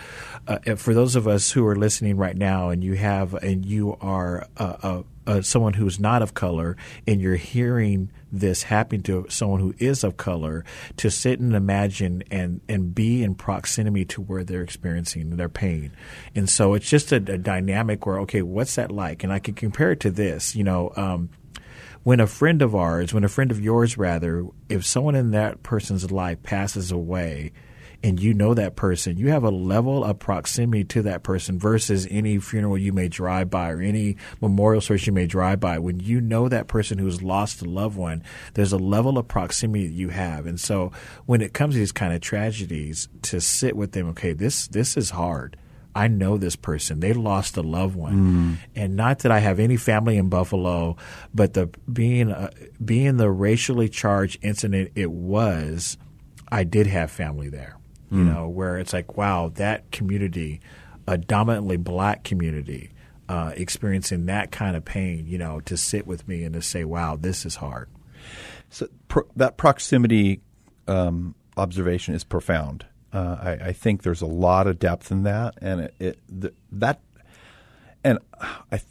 uh, 0.47 0.75
for 0.75 0.93
those 0.93 1.15
of 1.15 1.27
us 1.27 1.51
who 1.51 1.65
are 1.65 1.75
listening 1.75 2.17
right 2.17 2.35
now, 2.35 2.69
and 2.69 2.83
you 2.83 2.93
have, 2.93 3.33
and 3.35 3.65
you 3.65 3.97
are 4.01 4.47
a, 4.57 4.63
a, 4.63 5.31
a, 5.31 5.43
someone 5.43 5.73
who's 5.73 5.99
not 5.99 6.21
of 6.21 6.33
color, 6.33 6.75
and 7.07 7.21
you're 7.21 7.35
hearing 7.35 8.11
this 8.33 8.63
happening 8.63 9.03
to 9.03 9.25
someone 9.29 9.59
who 9.59 9.73
is 9.77 10.03
of 10.03 10.17
color, 10.17 10.65
to 10.97 11.09
sit 11.09 11.39
and 11.39 11.55
imagine 11.55 12.23
and 12.31 12.59
and 12.67 12.93
be 12.93 13.23
in 13.23 13.35
proximity 13.35 14.05
to 14.05 14.21
where 14.21 14.43
they're 14.43 14.63
experiencing 14.63 15.37
their 15.37 15.49
pain. 15.49 15.91
And 16.35 16.49
so, 16.49 16.73
it's 16.73 16.89
just 16.89 17.11
a, 17.11 17.17
a 17.17 17.37
dynamic 17.37 18.05
where, 18.05 18.19
okay, 18.21 18.41
what's 18.41 18.75
that 18.75 18.91
like? 18.91 19.23
And 19.23 19.31
I 19.31 19.39
can 19.39 19.53
compare 19.53 19.91
it 19.91 19.99
to 20.01 20.11
this. 20.11 20.55
You 20.55 20.63
know. 20.63 20.91
Um, 20.95 21.29
when 22.03 22.19
a 22.19 22.27
friend 22.27 22.61
of 22.61 22.75
ours, 22.75 23.13
when 23.13 23.23
a 23.23 23.29
friend 23.29 23.49
of 23.49 23.61
yours 23.61 23.97
rather, 23.97 24.45
if 24.67 24.85
someone 24.85 25.15
in 25.15 25.31
that 25.31 25.63
person's 25.63 26.11
life 26.11 26.43
passes 26.43 26.91
away, 26.91 27.53
and 28.03 28.21
you 28.21 28.33
know 28.33 28.53
that 28.53 28.75
person, 28.75 29.17
you 29.17 29.29
have 29.29 29.45
a 29.45 29.49
level 29.49 30.03
of 30.03 30.19
proximity 30.19 30.83
to 30.83 31.01
that 31.03 31.23
person 31.23 31.57
versus 31.57 32.05
any 32.11 32.37
funeral 32.37 32.77
you 32.77 32.91
may 32.91 33.07
drive 33.07 33.49
by 33.49 33.71
or 33.71 33.81
any 33.81 34.17
memorial 34.41 34.81
service 34.81 35.07
you 35.07 35.13
may 35.13 35.25
drive 35.25 35.61
by. 35.61 35.79
When 35.79 36.01
you 36.01 36.19
know 36.19 36.49
that 36.49 36.67
person 36.67 36.97
who's 36.97 37.23
lost 37.23 37.61
a 37.61 37.65
loved 37.65 37.95
one, 37.95 38.21
there's 38.55 38.73
a 38.73 38.77
level 38.77 39.17
of 39.17 39.29
proximity 39.29 39.87
that 39.87 39.93
you 39.93 40.09
have. 40.09 40.45
And 40.45 40.59
so 40.59 40.91
when 41.25 41.41
it 41.41 41.53
comes 41.53 41.75
to 41.75 41.79
these 41.79 41.93
kind 41.93 42.13
of 42.13 42.19
tragedies, 42.19 43.07
to 43.23 43.39
sit 43.39 43.77
with 43.77 43.93
them, 43.93 44.09
okay, 44.09 44.33
this 44.33 44.67
this 44.67 44.97
is 44.97 45.11
hard. 45.11 45.55
I 45.95 46.07
know 46.07 46.37
this 46.37 46.55
person. 46.55 46.99
They 46.99 47.13
lost 47.13 47.55
a 47.55 47.61
loved 47.61 47.95
one, 47.95 48.57
mm. 48.57 48.57
and 48.75 48.95
not 48.95 49.19
that 49.19 49.31
I 49.31 49.39
have 49.39 49.59
any 49.59 49.77
family 49.77 50.17
in 50.17 50.27
Buffalo, 50.27 50.97
but 51.33 51.53
the 51.53 51.67
being 51.91 52.31
uh, 52.31 52.49
being 52.83 53.17
the 53.17 53.29
racially 53.29 53.89
charged 53.89 54.39
incident 54.41 54.91
it 54.95 55.11
was, 55.11 55.97
I 56.51 56.63
did 56.63 56.87
have 56.87 57.11
family 57.11 57.49
there. 57.49 57.77
Mm. 58.11 58.17
You 58.17 58.23
know, 58.25 58.47
where 58.47 58.77
it's 58.77 58.93
like, 58.93 59.17
wow, 59.17 59.51
that 59.55 59.91
community, 59.91 60.61
a 61.07 61.17
dominantly 61.17 61.77
black 61.77 62.23
community, 62.23 62.91
uh, 63.27 63.53
experiencing 63.55 64.25
that 64.27 64.51
kind 64.51 64.75
of 64.75 64.85
pain. 64.85 65.25
You 65.27 65.37
know, 65.37 65.59
to 65.61 65.77
sit 65.77 66.05
with 66.05 66.27
me 66.27 66.43
and 66.43 66.53
to 66.53 66.61
say, 66.61 66.83
wow, 66.83 67.15
this 67.15 67.45
is 67.45 67.55
hard. 67.55 67.89
So 68.69 68.87
pro- 69.07 69.27
that 69.35 69.57
proximity 69.57 70.41
um, 70.87 71.35
observation 71.57 72.15
is 72.15 72.23
profound 72.23 72.85
uh, 73.13 73.37
I, 73.39 73.51
I, 73.67 73.73
think 73.73 74.01
there's 74.01 74.21
a 74.21 74.27
lot 74.27 74.65
of 74.65 74.79
depth 74.79 75.11
in 75.11 75.23
that, 75.23 75.55
and 75.61 75.81
it, 75.81 75.93
it 75.99 76.19
the, 76.27 76.53
that, 76.71 76.99
and 78.03 78.17
I 78.71 78.81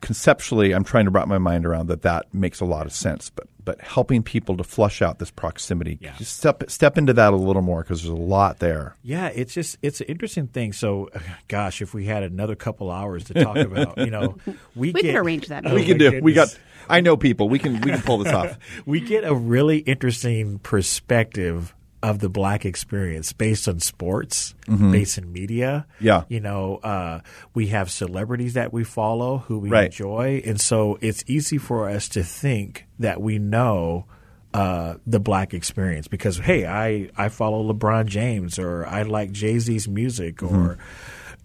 conceptually, 0.00 0.72
I'm 0.72 0.84
trying 0.84 1.04
to 1.04 1.10
wrap 1.10 1.28
my 1.28 1.38
mind 1.38 1.66
around 1.66 1.88
that. 1.88 2.02
That 2.02 2.32
makes 2.32 2.60
a 2.60 2.64
lot 2.64 2.86
of 2.86 2.92
sense, 2.92 3.30
but 3.30 3.46
but 3.64 3.80
helping 3.82 4.22
people 4.22 4.56
to 4.56 4.64
flush 4.64 5.02
out 5.02 5.18
this 5.18 5.30
proximity, 5.30 5.98
yeah. 6.00 6.14
just 6.16 6.36
step 6.36 6.68
step 6.68 6.98
into 6.98 7.12
that 7.12 7.32
a 7.32 7.36
little 7.36 7.62
more 7.62 7.82
because 7.82 8.02
there's 8.02 8.12
a 8.12 8.16
lot 8.16 8.58
there. 8.58 8.96
Yeah, 9.02 9.28
it's 9.28 9.54
just 9.54 9.78
it's 9.82 10.00
an 10.00 10.06
interesting 10.08 10.48
thing. 10.48 10.72
So, 10.72 11.10
gosh, 11.48 11.82
if 11.82 11.94
we 11.94 12.06
had 12.06 12.22
another 12.22 12.56
couple 12.56 12.90
hours 12.90 13.24
to 13.24 13.34
talk 13.34 13.56
about, 13.56 13.98
you 13.98 14.10
know, 14.10 14.36
we, 14.46 14.54
we 14.74 14.92
get, 14.92 15.02
can 15.02 15.16
arrange 15.16 15.48
that. 15.48 15.66
Oh 15.66 15.74
we 15.74 15.84
can 15.84 15.98
do. 15.98 16.06
Goodness. 16.06 16.22
We 16.22 16.32
got. 16.32 16.58
I 16.88 17.00
know 17.00 17.16
people. 17.16 17.48
We 17.48 17.58
can 17.58 17.80
we 17.80 17.92
can 17.92 18.02
pull 18.02 18.18
this 18.18 18.32
off. 18.32 18.58
we 18.86 19.00
get 19.00 19.24
a 19.24 19.34
really 19.34 19.78
interesting 19.78 20.58
perspective 20.58 21.74
of 22.02 22.18
the 22.18 22.28
black 22.28 22.64
experience 22.64 23.32
based 23.32 23.68
on 23.68 23.80
sports, 23.80 24.54
mm-hmm. 24.66 24.90
based 24.90 25.18
in 25.18 25.32
media. 25.32 25.86
Yeah. 26.00 26.24
You 26.28 26.40
know, 26.40 26.76
uh, 26.76 27.20
we 27.54 27.68
have 27.68 27.90
celebrities 27.90 28.54
that 28.54 28.72
we 28.72 28.84
follow 28.84 29.38
who 29.38 29.58
we 29.58 29.68
right. 29.68 29.86
enjoy. 29.86 30.42
And 30.44 30.60
so 30.60 30.98
it's 31.00 31.22
easy 31.26 31.58
for 31.58 31.88
us 31.88 32.08
to 32.10 32.22
think 32.22 32.86
that 32.98 33.20
we 33.20 33.38
know 33.38 34.06
uh, 34.54 34.94
the 35.06 35.20
black 35.20 35.54
experience 35.54 36.08
because, 36.08 36.38
hey, 36.38 36.66
I, 36.66 37.10
I 37.16 37.28
follow 37.28 37.70
LeBron 37.72 38.06
James 38.06 38.58
or 38.58 38.86
I 38.86 39.02
like 39.02 39.30
Jay 39.30 39.58
Z's 39.58 39.86
music 39.86 40.36
mm-hmm. 40.36 40.56
or 40.56 40.78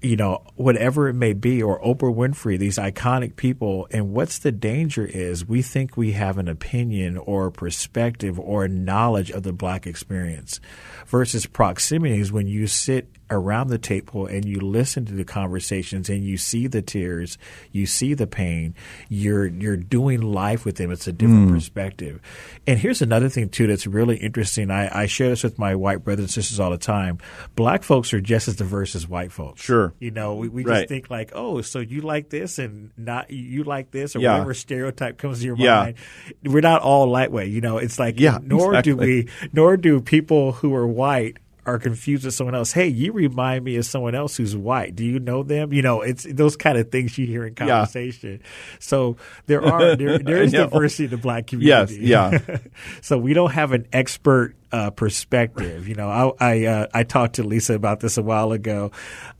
you 0.05 0.15
know, 0.15 0.43
whatever 0.55 1.07
it 1.07 1.15
may 1.15 1.33
be, 1.33 1.63
or 1.63 1.81
Oprah 1.81 2.13
Winfrey, 2.13 2.59
these 2.59 2.77
iconic 2.77 3.35
people. 3.35 3.87
And 3.89 4.13
what's 4.13 4.37
the 4.37 4.51
danger 4.51 5.03
is 5.03 5.47
we 5.47 5.63
think 5.63 5.97
we 5.97 6.11
have 6.11 6.37
an 6.37 6.47
opinion 6.47 7.17
or 7.17 7.47
a 7.47 7.51
perspective 7.51 8.39
or 8.39 8.65
a 8.65 8.69
knowledge 8.69 9.31
of 9.31 9.41
the 9.41 9.51
black 9.51 9.87
experience 9.87 10.59
versus 11.07 11.47
proximity 11.47 12.19
is 12.19 12.31
when 12.31 12.45
you 12.45 12.67
sit 12.67 13.07
around 13.29 13.69
the 13.69 13.77
table 13.77 14.25
and 14.25 14.45
you 14.45 14.59
listen 14.59 15.05
to 15.05 15.13
the 15.13 15.23
conversations 15.23 16.09
and 16.09 16.23
you 16.23 16.37
see 16.37 16.67
the 16.67 16.81
tears, 16.81 17.37
you 17.71 17.85
see 17.85 18.13
the 18.13 18.27
pain, 18.27 18.75
you're 19.09 19.47
you're 19.47 19.77
doing 19.77 20.21
life 20.21 20.65
with 20.65 20.77
them. 20.77 20.91
It's 20.91 21.07
a 21.07 21.11
different 21.11 21.49
mm. 21.49 21.53
perspective. 21.53 22.21
And 22.67 22.79
here's 22.79 23.01
another 23.01 23.29
thing 23.29 23.49
too 23.49 23.67
that's 23.67 23.87
really 23.87 24.17
interesting. 24.17 24.69
I, 24.71 25.03
I 25.03 25.05
share 25.07 25.29
this 25.29 25.43
with 25.43 25.57
my 25.57 25.75
white 25.75 26.03
brothers 26.03 26.25
and 26.25 26.31
sisters 26.31 26.59
all 26.59 26.71
the 26.71 26.77
time. 26.77 27.19
Black 27.55 27.83
folks 27.83 28.13
are 28.13 28.21
just 28.21 28.47
as 28.47 28.55
diverse 28.55 28.95
as 28.95 29.07
white 29.07 29.31
folks. 29.31 29.61
Sure. 29.61 29.93
You 29.99 30.11
know, 30.11 30.35
we, 30.35 30.47
we 30.47 30.63
right. 30.63 30.81
just 30.81 30.89
think 30.89 31.09
like, 31.09 31.31
oh, 31.33 31.61
so 31.61 31.79
you 31.79 32.01
like 32.01 32.29
this 32.29 32.59
and 32.59 32.91
not 32.97 33.31
you 33.31 33.63
like 33.63 33.91
this 33.91 34.15
or 34.15 34.19
yeah. 34.19 34.33
whatever 34.33 34.53
stereotype 34.53 35.17
comes 35.17 35.39
to 35.39 35.45
your 35.45 35.57
yeah. 35.57 35.75
mind. 35.83 35.95
We're 36.43 36.61
not 36.61 36.81
all 36.81 37.07
lightweight. 37.09 37.51
You 37.51 37.61
know, 37.61 37.77
it's 37.77 37.99
like 37.99 38.19
yeah, 38.19 38.37
nor 38.41 38.75
exactly. 38.75 38.91
do 38.91 38.97
we 38.97 39.29
nor 39.53 39.77
do 39.77 40.01
people 40.01 40.51
who 40.51 40.75
are 40.75 40.87
white 40.87 41.37
are 41.65 41.79
confused 41.79 42.25
with 42.25 42.33
someone 42.33 42.55
else. 42.55 42.71
Hey, 42.71 42.87
you 42.87 43.11
remind 43.11 43.65
me 43.65 43.75
of 43.77 43.85
someone 43.85 44.13
else 44.13 44.37
who's 44.37 44.55
white. 44.55 44.95
Do 44.95 45.03
you 45.03 45.19
know 45.19 45.43
them? 45.43 45.73
You 45.73 45.81
know, 45.81 46.01
it's 46.01 46.23
those 46.23 46.55
kind 46.55 46.77
of 46.77 46.91
things 46.91 47.17
you 47.17 47.25
hear 47.25 47.45
in 47.45 47.55
conversation. 47.55 48.39
Yeah. 48.41 48.49
So 48.79 49.17
there 49.47 49.63
are 49.63 49.95
there, 49.95 50.19
there 50.19 50.41
is 50.41 50.51
diversity 50.51 51.05
in 51.05 51.09
the 51.09 51.17
black 51.17 51.47
community. 51.47 51.95
Yes, 51.95 52.41
yeah. 52.41 52.57
so 53.01 53.17
we 53.17 53.33
don't 53.33 53.51
have 53.51 53.71
an 53.71 53.87
expert 53.91 54.55
uh, 54.75 54.89
perspective. 54.89 55.87
You 55.87 55.95
know, 55.95 56.09
I 56.09 56.51
I, 56.51 56.65
uh, 56.65 56.87
I, 56.93 57.03
talked 57.03 57.35
to 57.35 57.43
Lisa 57.43 57.75
about 57.75 58.01
this 58.01 58.17
a 58.17 58.21
while 58.21 58.51
ago. 58.51 58.91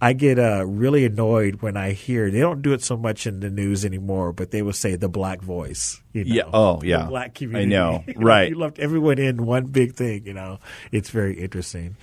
I 0.02 0.14
get 0.14 0.40
uh, 0.40 0.66
really 0.66 1.04
annoyed 1.04 1.62
when 1.62 1.76
I 1.76 1.92
hear 1.92 2.32
they 2.32 2.40
don't 2.40 2.62
do 2.62 2.72
it 2.72 2.82
so 2.82 2.96
much 2.96 3.28
in 3.28 3.42
the 3.42 3.50
news 3.50 3.84
anymore, 3.84 4.32
but 4.32 4.52
they 4.52 4.62
will 4.62 4.72
say 4.72 4.96
the 4.96 5.10
black 5.10 5.42
voice. 5.42 6.02
You 6.14 6.24
know, 6.24 6.36
yeah. 6.36 6.44
Oh, 6.54 6.82
yeah. 6.84 7.08
black 7.08 7.36
community. 7.36 7.76
I 7.76 7.80
know. 7.80 8.04
Right. 8.16 8.50
you 8.50 8.58
left 8.58 8.80
everyone 8.80 9.20
in 9.20 9.46
one 9.46 9.66
big 9.66 9.96
thing. 9.96 10.26
You 10.26 10.34
know, 10.34 10.60
it's 10.94 11.10
very 11.10 11.38
interesting. 11.38 11.98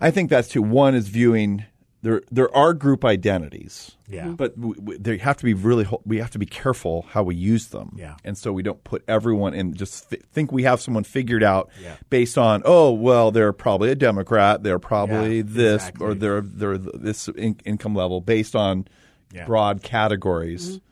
I 0.00 0.12
think 0.12 0.30
that's 0.30 0.46
too. 0.46 0.62
One 0.62 0.94
is 0.94 1.08
viewing 1.08 1.64
there 2.02 2.22
there 2.30 2.54
are 2.56 2.72
group 2.72 3.04
identities. 3.04 3.92
Yeah. 4.08 4.24
Mm-hmm. 4.24 4.34
But 4.34 4.56
we, 4.56 4.74
we, 4.78 4.96
they 4.98 5.18
have 5.18 5.36
to 5.38 5.44
be 5.44 5.54
really 5.54 5.86
we 6.04 6.18
have 6.18 6.30
to 6.30 6.38
be 6.38 6.46
careful 6.46 7.02
how 7.10 7.22
we 7.22 7.34
use 7.34 7.68
them. 7.68 7.94
Yeah. 7.96 8.16
And 8.24 8.36
so 8.36 8.52
we 8.52 8.62
don't 8.62 8.82
put 8.84 9.04
everyone 9.06 9.54
in 9.54 9.74
just 9.74 10.10
th- 10.10 10.22
think 10.32 10.50
we 10.50 10.62
have 10.62 10.80
someone 10.80 11.04
figured 11.04 11.42
out 11.42 11.70
yeah. 11.82 11.96
based 12.08 12.38
on 12.38 12.62
oh 12.64 12.92
well 12.92 13.30
they're 13.30 13.52
probably 13.52 13.90
a 13.90 13.94
Democrat 13.94 14.62
they're 14.62 14.78
probably 14.78 15.38
yeah, 15.38 15.42
this 15.46 15.82
exactly. 15.82 16.06
or 16.06 16.14
they're 16.14 16.40
they're 16.40 16.78
this 16.78 17.28
in- 17.28 17.60
income 17.64 17.94
level 17.94 18.20
based 18.20 18.56
on 18.56 18.88
yeah. 19.32 19.44
broad 19.44 19.82
categories. 19.82 20.68
Mm-hmm. 20.68 20.84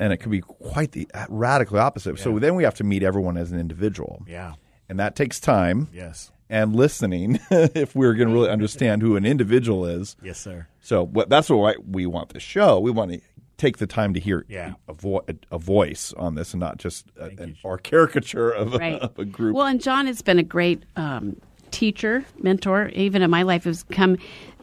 And 0.00 0.12
it 0.12 0.18
could 0.18 0.30
be 0.30 0.42
quite 0.42 0.92
the 0.92 1.08
radically 1.28 1.80
opposite. 1.80 2.20
So 2.20 2.38
then 2.38 2.54
we 2.54 2.62
have 2.62 2.74
to 2.74 2.84
meet 2.84 3.02
everyone 3.02 3.36
as 3.36 3.50
an 3.50 3.58
individual. 3.58 4.22
Yeah. 4.28 4.54
And 4.88 5.00
that 5.00 5.16
takes 5.16 5.40
time. 5.40 5.88
Yes 5.92 6.30
and 6.50 6.74
listening 6.74 7.38
if 7.50 7.94
we're 7.94 8.14
going 8.14 8.28
to 8.28 8.34
really 8.34 8.50
understand 8.50 9.02
who 9.02 9.16
an 9.16 9.24
individual 9.24 9.84
is. 9.86 10.16
Yes, 10.22 10.38
sir. 10.40 10.66
So 10.80 11.04
what, 11.04 11.28
that's 11.28 11.50
what 11.50 11.86
we 11.86 12.06
want 12.06 12.30
the 12.30 12.40
show. 12.40 12.78
We 12.80 12.90
want 12.90 13.12
to 13.12 13.20
take 13.58 13.78
the 13.78 13.86
time 13.86 14.14
to 14.14 14.20
hear 14.20 14.46
yeah. 14.48 14.74
a, 14.86 14.94
vo- 14.94 15.24
a, 15.50 15.58
voice 15.58 16.14
on 16.16 16.36
this 16.36 16.54
and 16.54 16.60
not 16.60 16.78
just 16.78 17.06
a, 17.18 17.24
an, 17.24 17.56
or 17.64 17.76
caricature 17.76 18.50
of, 18.50 18.74
right. 18.74 18.94
a, 18.94 19.02
of, 19.04 19.18
a, 19.18 19.24
group. 19.24 19.54
Well, 19.54 19.66
and 19.66 19.82
John 19.82 20.06
has 20.06 20.22
been 20.22 20.38
a 20.38 20.44
great 20.44 20.84
um, 20.96 21.36
teacher, 21.70 22.24
mentor. 22.38 22.90
Even 22.94 23.20
in 23.20 23.30
my 23.30 23.42
life, 23.42 23.64
has 23.64 23.82
come, 23.82 24.16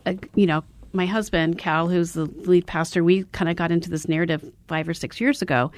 uh, 0.06 0.14
you 0.34 0.48
know, 0.48 0.64
my 0.94 1.06
husband, 1.06 1.58
Cal, 1.58 1.90
who's 1.90 2.14
the 2.14 2.26
lead 2.26 2.66
pastor, 2.66 3.04
we 3.04 3.26
kind 3.26 3.50
of 3.50 3.58
got 3.58 3.72
into 3.72 3.90
this 3.90 4.08
narrative 4.08 4.50
five 4.68 4.88
or 4.88 4.94
six 4.94 5.20
years 5.20 5.42
ago. 5.42 5.72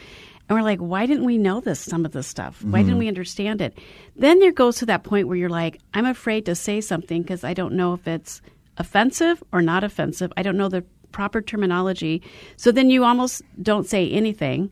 And 0.49 0.57
we're 0.57 0.63
like, 0.63 0.79
why 0.79 1.05
didn't 1.05 1.25
we 1.25 1.37
know 1.37 1.59
this, 1.59 1.79
some 1.79 2.05
of 2.05 2.13
this 2.13 2.27
stuff? 2.27 2.63
Why 2.63 2.79
mm-hmm. 2.79 2.87
didn't 2.87 2.99
we 2.99 3.07
understand 3.07 3.61
it? 3.61 3.77
Then 4.15 4.39
there 4.39 4.53
goes 4.53 4.77
to 4.77 4.85
that 4.85 5.03
point 5.03 5.27
where 5.27 5.37
you're 5.37 5.49
like, 5.49 5.79
I'm 5.93 6.05
afraid 6.05 6.45
to 6.45 6.55
say 6.55 6.79
something 6.79 7.21
because 7.21 7.43
I 7.43 7.53
don't 7.53 7.73
know 7.73 7.93
if 7.93 8.07
it's 8.07 8.41
offensive 8.77 9.43
or 9.51 9.61
not 9.61 9.83
offensive. 9.83 10.31
I 10.37 10.43
don't 10.43 10.57
know 10.57 10.69
the 10.69 10.85
proper 11.11 11.41
terminology. 11.41 12.21
So 12.55 12.71
then 12.71 12.89
you 12.89 13.03
almost 13.03 13.41
don't 13.61 13.87
say 13.87 14.09
anything. 14.09 14.71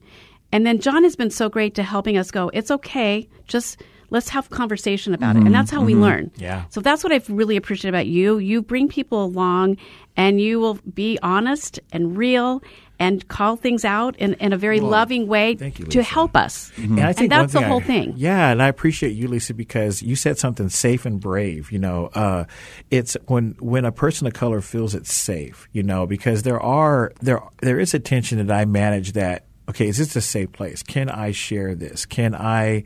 And 0.52 0.66
then 0.66 0.80
John 0.80 1.04
has 1.04 1.16
been 1.16 1.32
so 1.32 1.50
great 1.50 1.76
to 1.76 1.84
helping 1.84 2.18
us 2.18 2.32
go, 2.32 2.50
it's 2.54 2.72
okay, 2.72 3.28
just 3.48 3.82
let's 4.16 4.30
have 4.30 4.50
conversation 4.50 5.14
about 5.14 5.36
mm-hmm. 5.36 5.44
it. 5.44 5.46
And 5.48 5.54
that's 5.54 5.70
how 5.70 5.80
mm-hmm. 5.80 5.86
we 5.88 5.96
learn. 5.96 6.32
Yeah. 6.38 6.64
So 6.70 6.80
that's 6.80 7.04
what 7.04 7.12
I've 7.12 7.30
really 7.30 7.58
appreciated 7.58 7.90
about 7.90 8.08
you. 8.08 8.38
You 8.38 8.62
bring 8.62 8.88
people 8.88 9.24
along 9.26 9.78
and 10.16 10.40
you 10.40 10.60
will 10.62 10.80
be 10.94 11.20
honest 11.22 11.82
and 11.92 12.18
real 12.18 12.64
and 12.98 13.28
call 13.28 13.58
things 13.58 13.84
out 13.84 14.16
in, 14.16 14.36
in 14.36 14.54
a 14.54 14.58
very 14.58 14.80
well, 14.80 14.92
loving 14.92 15.28
way 15.28 15.58
you, 15.60 15.70
to 15.88 16.02
help 16.02 16.38
us. 16.38 16.72
Mm-hmm. 16.78 16.98
And, 16.98 17.20
and 17.20 17.30
that's 17.30 17.52
the 17.52 17.62
whole 17.62 17.82
I, 17.82 17.84
thing. 17.84 18.14
Yeah, 18.16 18.52
and 18.52 18.64
I 18.64 18.70
appreciate 18.70 19.12
you, 19.12 19.28
Lisa, 19.28 19.54
because 19.54 20.02
you 20.02 20.16
said 20.16 20.38
something 20.38 20.70
safe 20.70 21.06
and 21.06 21.20
brave. 21.20 21.74
You 21.74 21.80
know, 21.80 22.10
uh, 22.16 22.46
it's 22.90 23.18
when 23.28 23.58
when 23.60 23.84
a 23.84 23.92
person 23.92 24.28
of 24.28 24.34
color 24.34 24.62
feels 24.62 24.96
it's 24.96 25.14
safe. 25.14 25.68
You 25.74 25.84
know, 25.84 26.08
because 26.08 26.44
there 26.44 26.62
are 26.62 27.12
there 27.22 27.42
there 27.62 27.82
is 27.82 27.94
a 27.94 28.00
tension 28.00 28.38
that 28.46 28.56
I 28.56 28.64
manage 28.64 29.12
that. 29.12 29.46
Okay, 29.68 29.90
is 29.90 29.98
this 29.98 30.16
a 30.16 30.22
safe 30.22 30.54
place? 30.54 30.82
Can 30.82 31.10
I 31.10 31.32
share 31.32 31.76
this? 31.76 32.06
Can 32.06 32.34
I 32.34 32.86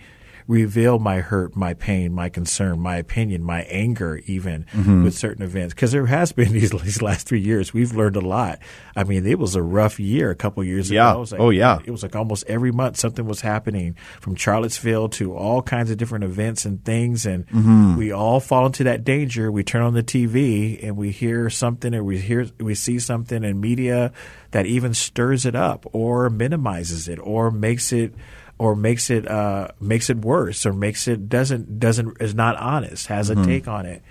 reveal 0.50 0.98
my 0.98 1.20
hurt, 1.20 1.56
my 1.56 1.76
pain, 1.76 2.12
my 2.12 2.28
concern, 2.28 2.80
my 2.80 2.98
opinion, 2.98 3.44
my 3.44 3.62
anger, 3.64 4.20
even 4.26 4.66
mm-hmm. 4.74 5.04
with 5.04 5.14
certain 5.14 5.44
events. 5.44 5.76
Because 5.76 5.92
there 5.92 6.08
has 6.08 6.32
been 6.32 6.52
these, 6.54 6.72
these 6.72 7.04
last 7.04 7.28
three 7.28 7.40
years, 7.40 7.72
we've 7.72 7.96
learned 7.96 8.16
a 8.16 8.22
lot. 8.22 8.58
I 8.96 9.04
mean, 9.04 9.28
it 9.28 9.38
was 9.38 9.54
a 9.54 9.62
rough 9.62 10.00
year 10.00 10.32
a 10.32 10.36
couple 10.36 10.64
years 10.64 10.90
yeah. 10.90 11.12
ago. 11.12 11.26
Like, 11.30 11.40
oh 11.40 11.52
yeah, 11.52 11.80
it 11.86 11.92
was 11.92 12.02
like 12.02 12.16
almost 12.16 12.46
every 12.48 12.72
month 12.72 12.98
something 12.98 13.28
was 13.28 13.42
happening 13.42 13.96
from 14.20 14.36
Charlottesville 14.36 15.10
to 15.10 15.36
all 15.36 15.62
kinds 15.62 15.92
of 15.92 15.98
different 15.98 16.24
events 16.24 16.66
and 16.66 16.84
things, 16.84 17.28
and 17.28 17.48
mm-hmm. 17.48 17.96
we 17.96 18.12
all 18.12 18.40
fall 18.40 18.66
into 18.66 18.84
that 18.86 19.04
danger. 19.04 19.52
We 19.52 19.64
turn 19.64 19.84
on 19.84 19.94
the 19.94 20.04
TV 20.04 20.84
and 20.84 20.98
we 20.98 21.12
hear 21.12 21.52
something, 21.52 21.94
or 21.94 22.04
we 22.04 22.18
hear 22.18 22.48
we 22.60 22.74
see 22.74 22.98
something 22.98 23.44
in 23.44 23.62
media 23.62 24.12
that 24.50 24.66
even 24.66 24.96
stirs 24.96 25.46
it 25.46 25.56
up 25.56 25.86
or 25.94 26.32
minimizes 26.32 27.08
it 27.08 27.20
or 27.20 27.52
makes 27.52 27.94
it 27.94 28.16
or 28.60 28.76
makes 28.76 29.10
it 29.10 29.26
uh, 29.28 29.70
makes 29.80 30.10
it 30.10 30.18
worse 30.18 30.66
or 30.66 30.74
makes 30.74 31.08
it 31.08 31.30
doesn't 31.30 31.80
doesn't 31.80 32.22
is 32.22 32.36
not 32.36 32.58
honest 32.58 33.08
has 33.08 33.30
a 33.30 33.36
take 33.46 33.68
on 33.68 33.86
it. 33.86 34.04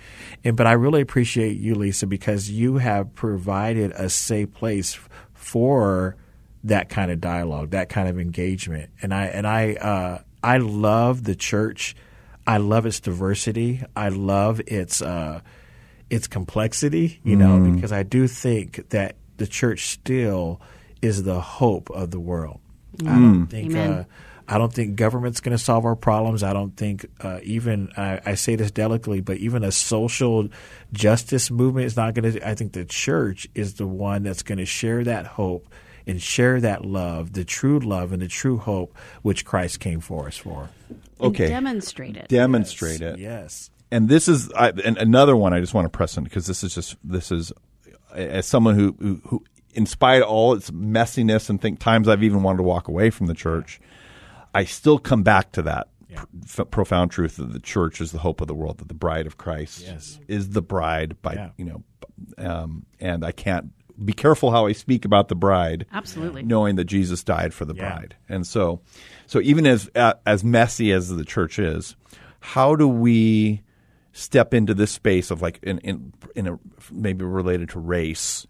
And 0.43 0.57
but 0.57 0.65
I 0.65 0.73
really 0.73 1.01
appreciate 1.01 1.57
you 1.57 1.75
Lisa 1.75 2.07
because 2.07 2.49
you 2.49 2.77
have 2.77 3.13
provided 3.13 3.91
a 3.91 4.09
safe 4.09 4.51
place 4.51 4.99
for 5.33 6.17
that 6.63 6.89
kind 6.89 7.11
of 7.11 7.21
dialogue 7.21 7.69
that 7.69 7.89
kind 7.89 8.09
of 8.09 8.19
engagement. 8.19 8.89
And 9.01 9.13
I 9.13 9.27
and 9.27 9.47
I 9.47 9.73
uh, 9.75 10.21
I 10.43 10.57
love 10.57 11.23
the 11.23 11.35
church. 11.35 11.95
I 12.47 12.57
love 12.57 12.87
its 12.87 12.99
diversity. 12.99 13.83
I 13.95 14.09
love 14.09 14.59
its 14.65 15.01
uh, 15.03 15.41
its 16.09 16.27
complexity 16.27 17.19
you 17.23 17.35
know 17.35 17.71
because 17.71 17.91
I 17.91 18.01
do 18.01 18.27
think 18.27 18.89
that 18.89 19.15
the 19.37 19.45
church 19.45 19.89
still 19.89 20.59
is 21.03 21.21
the 21.21 21.39
hope 21.39 21.91
of 21.91 22.09
the 22.09 22.19
world. 22.19 22.59
I 23.01 23.13
don't 23.13 23.47
think 23.47 23.71
Amen. 23.71 23.91
uh, 23.91 24.03
I 24.49 24.57
don't 24.57 24.73
think 24.73 24.95
government's 24.95 25.41
going 25.41 25.55
to 25.55 25.63
solve 25.63 25.85
our 25.85 25.95
problems. 25.95 26.41
I 26.41 26.53
don't 26.53 26.75
think 26.75 27.05
uh, 27.21 27.39
even 27.43 27.91
I, 27.95 28.19
I 28.25 28.33
say 28.35 28.55
this 28.55 28.71
delicately, 28.71 29.21
but 29.21 29.37
even 29.37 29.63
a 29.63 29.71
social 29.71 30.49
justice 30.91 31.51
movement 31.51 31.85
is 31.85 31.95
not 31.95 32.15
going 32.15 32.33
to. 32.33 32.47
I 32.47 32.55
think 32.55 32.73
the 32.73 32.85
church 32.85 33.47
is 33.53 33.75
the 33.75 33.85
one 33.87 34.23
that's 34.23 34.41
going 34.41 34.57
to 34.57 34.65
share 34.65 35.03
that 35.03 35.27
hope 35.27 35.67
and 36.07 36.19
share 36.21 36.59
that 36.61 36.83
love, 36.83 37.33
the 37.33 37.45
true 37.45 37.79
love 37.79 38.11
and 38.11 38.21
the 38.21 38.27
true 38.27 38.57
hope 38.57 38.97
which 39.21 39.45
Christ 39.45 39.79
came 39.79 39.99
for 39.99 40.27
us 40.27 40.37
for. 40.37 40.69
Okay. 41.21 41.45
And 41.45 41.53
demonstrate 41.53 42.17
it. 42.17 42.27
Demonstrate 42.27 43.01
it. 43.01 43.19
Yes. 43.19 43.69
and 43.91 44.09
this 44.09 44.27
is 44.27 44.51
I, 44.53 44.69
and 44.69 44.97
another 44.97 45.35
one 45.35 45.53
I 45.53 45.59
just 45.59 45.73
want 45.73 45.85
to 45.85 45.89
press 45.89 46.17
on 46.17 46.23
because 46.23 46.47
this 46.47 46.63
is 46.63 46.73
just 46.73 46.95
this 47.03 47.31
is 47.31 47.51
as 48.13 48.45
someone 48.47 48.75
who, 48.75 48.95
who 48.99 49.21
who 49.25 49.43
in 49.73 49.85
spite 49.85 50.21
of 50.21 50.27
all 50.27 50.53
its 50.53 50.71
messiness 50.71 51.49
and 51.49 51.61
think 51.61 51.79
times 51.79 52.07
I've 52.07 52.23
even 52.23 52.41
wanted 52.41 52.57
to 52.57 52.63
walk 52.63 52.87
away 52.87 53.11
from 53.11 53.27
the 53.27 53.35
church, 53.35 53.79
I 54.53 54.63
still 54.65 54.97
come 54.99 55.23
back 55.23 55.51
to 55.53 55.61
that 55.63 55.87
pr- 56.47 56.63
profound 56.63 57.11
truth 57.11 57.37
that 57.37 57.53
the 57.53 57.59
church 57.59 58.01
is 58.01 58.11
the 58.11 58.19
hope 58.19 58.41
of 58.41 58.47
the 58.47 58.55
world, 58.55 58.79
that 58.79 58.87
the 58.87 58.93
bride 58.93 59.27
of 59.27 59.37
Christ 59.37 59.81
Yes. 59.85 60.19
is 60.27 60.49
the 60.49 60.61
bride 60.61 61.21
by 61.21 61.33
Yeah. 61.33 61.49
you 61.57 61.65
know, 61.65 61.83
um, 62.37 62.85
and 62.99 63.23
I 63.25 63.31
can't 63.31 63.71
be 64.03 64.13
careful 64.13 64.51
how 64.51 64.65
I 64.65 64.71
speak 64.71 65.03
about 65.03 65.27
the 65.27 65.35
bride 65.35 65.85
Absolutely. 65.91 66.41
knowing 66.43 66.77
that 66.77 66.85
Jesus 66.85 67.23
died 67.23 67.53
for 67.53 67.65
the 67.65 67.75
Yeah. 67.75 67.89
bride. 67.89 68.15
And 68.29 68.47
so, 68.47 68.79
so 69.27 69.41
even 69.41 69.67
as 69.67 69.89
uh, 69.93 70.13
as 70.25 70.43
messy 70.43 70.91
as 70.93 71.09
the 71.09 71.25
church 71.25 71.59
is, 71.59 71.95
how 72.39 72.75
do 72.75 72.87
we 72.87 73.61
step 74.13 74.53
into 74.53 74.73
this 74.73 74.91
space 74.91 75.31
of 75.31 75.41
like 75.41 75.59
in 75.63 75.79
in, 75.79 76.13
in 76.35 76.47
a, 76.47 76.59
maybe 76.91 77.23
related 77.25 77.69
to 77.69 77.79
race 77.79 78.47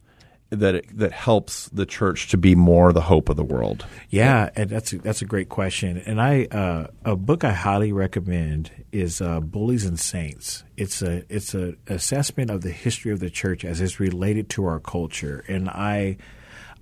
that 0.50 0.76
it, 0.76 0.98
that 0.98 1.12
helps 1.12 1.70
the 1.70 1.86
church 1.86 2.30
to 2.30 2.38
be 2.38 2.56
more 2.56 2.92
the 2.92 3.02
hope 3.02 3.30
of 3.30 3.36
the 3.36 3.44
world? 3.44 3.86
Yeah, 4.10 4.50
and 4.56 4.70
that's 4.70 4.94
a, 4.94 4.98
that's 4.98 5.22
a 5.22 5.26
great 5.26 5.50
question. 5.50 5.98
And 6.06 6.22
I 6.22 6.46
uh, 6.46 6.88
a 7.06 7.16
book 7.16 7.44
I 7.44 7.52
highly 7.52 7.92
recommend 7.92 8.72
is 8.92 9.22
uh, 9.22 9.40
Bullies 9.40 9.86
and 9.86 10.00
Saints. 10.00 10.64
It's 10.78 11.02
a 11.02 11.24
it's 11.34 11.54
a 11.54 11.76
assessment 11.88 12.50
of 12.50 12.62
the 12.62 12.72
history 12.72 13.12
of 13.12 13.20
the 13.20 13.30
church 13.30 13.64
as 13.64 13.82
it's 13.82 14.00
related 14.00 14.50
to 14.52 14.66
our 14.66 14.80
culture. 14.80 15.44
And 15.48 15.70
I 15.70 16.18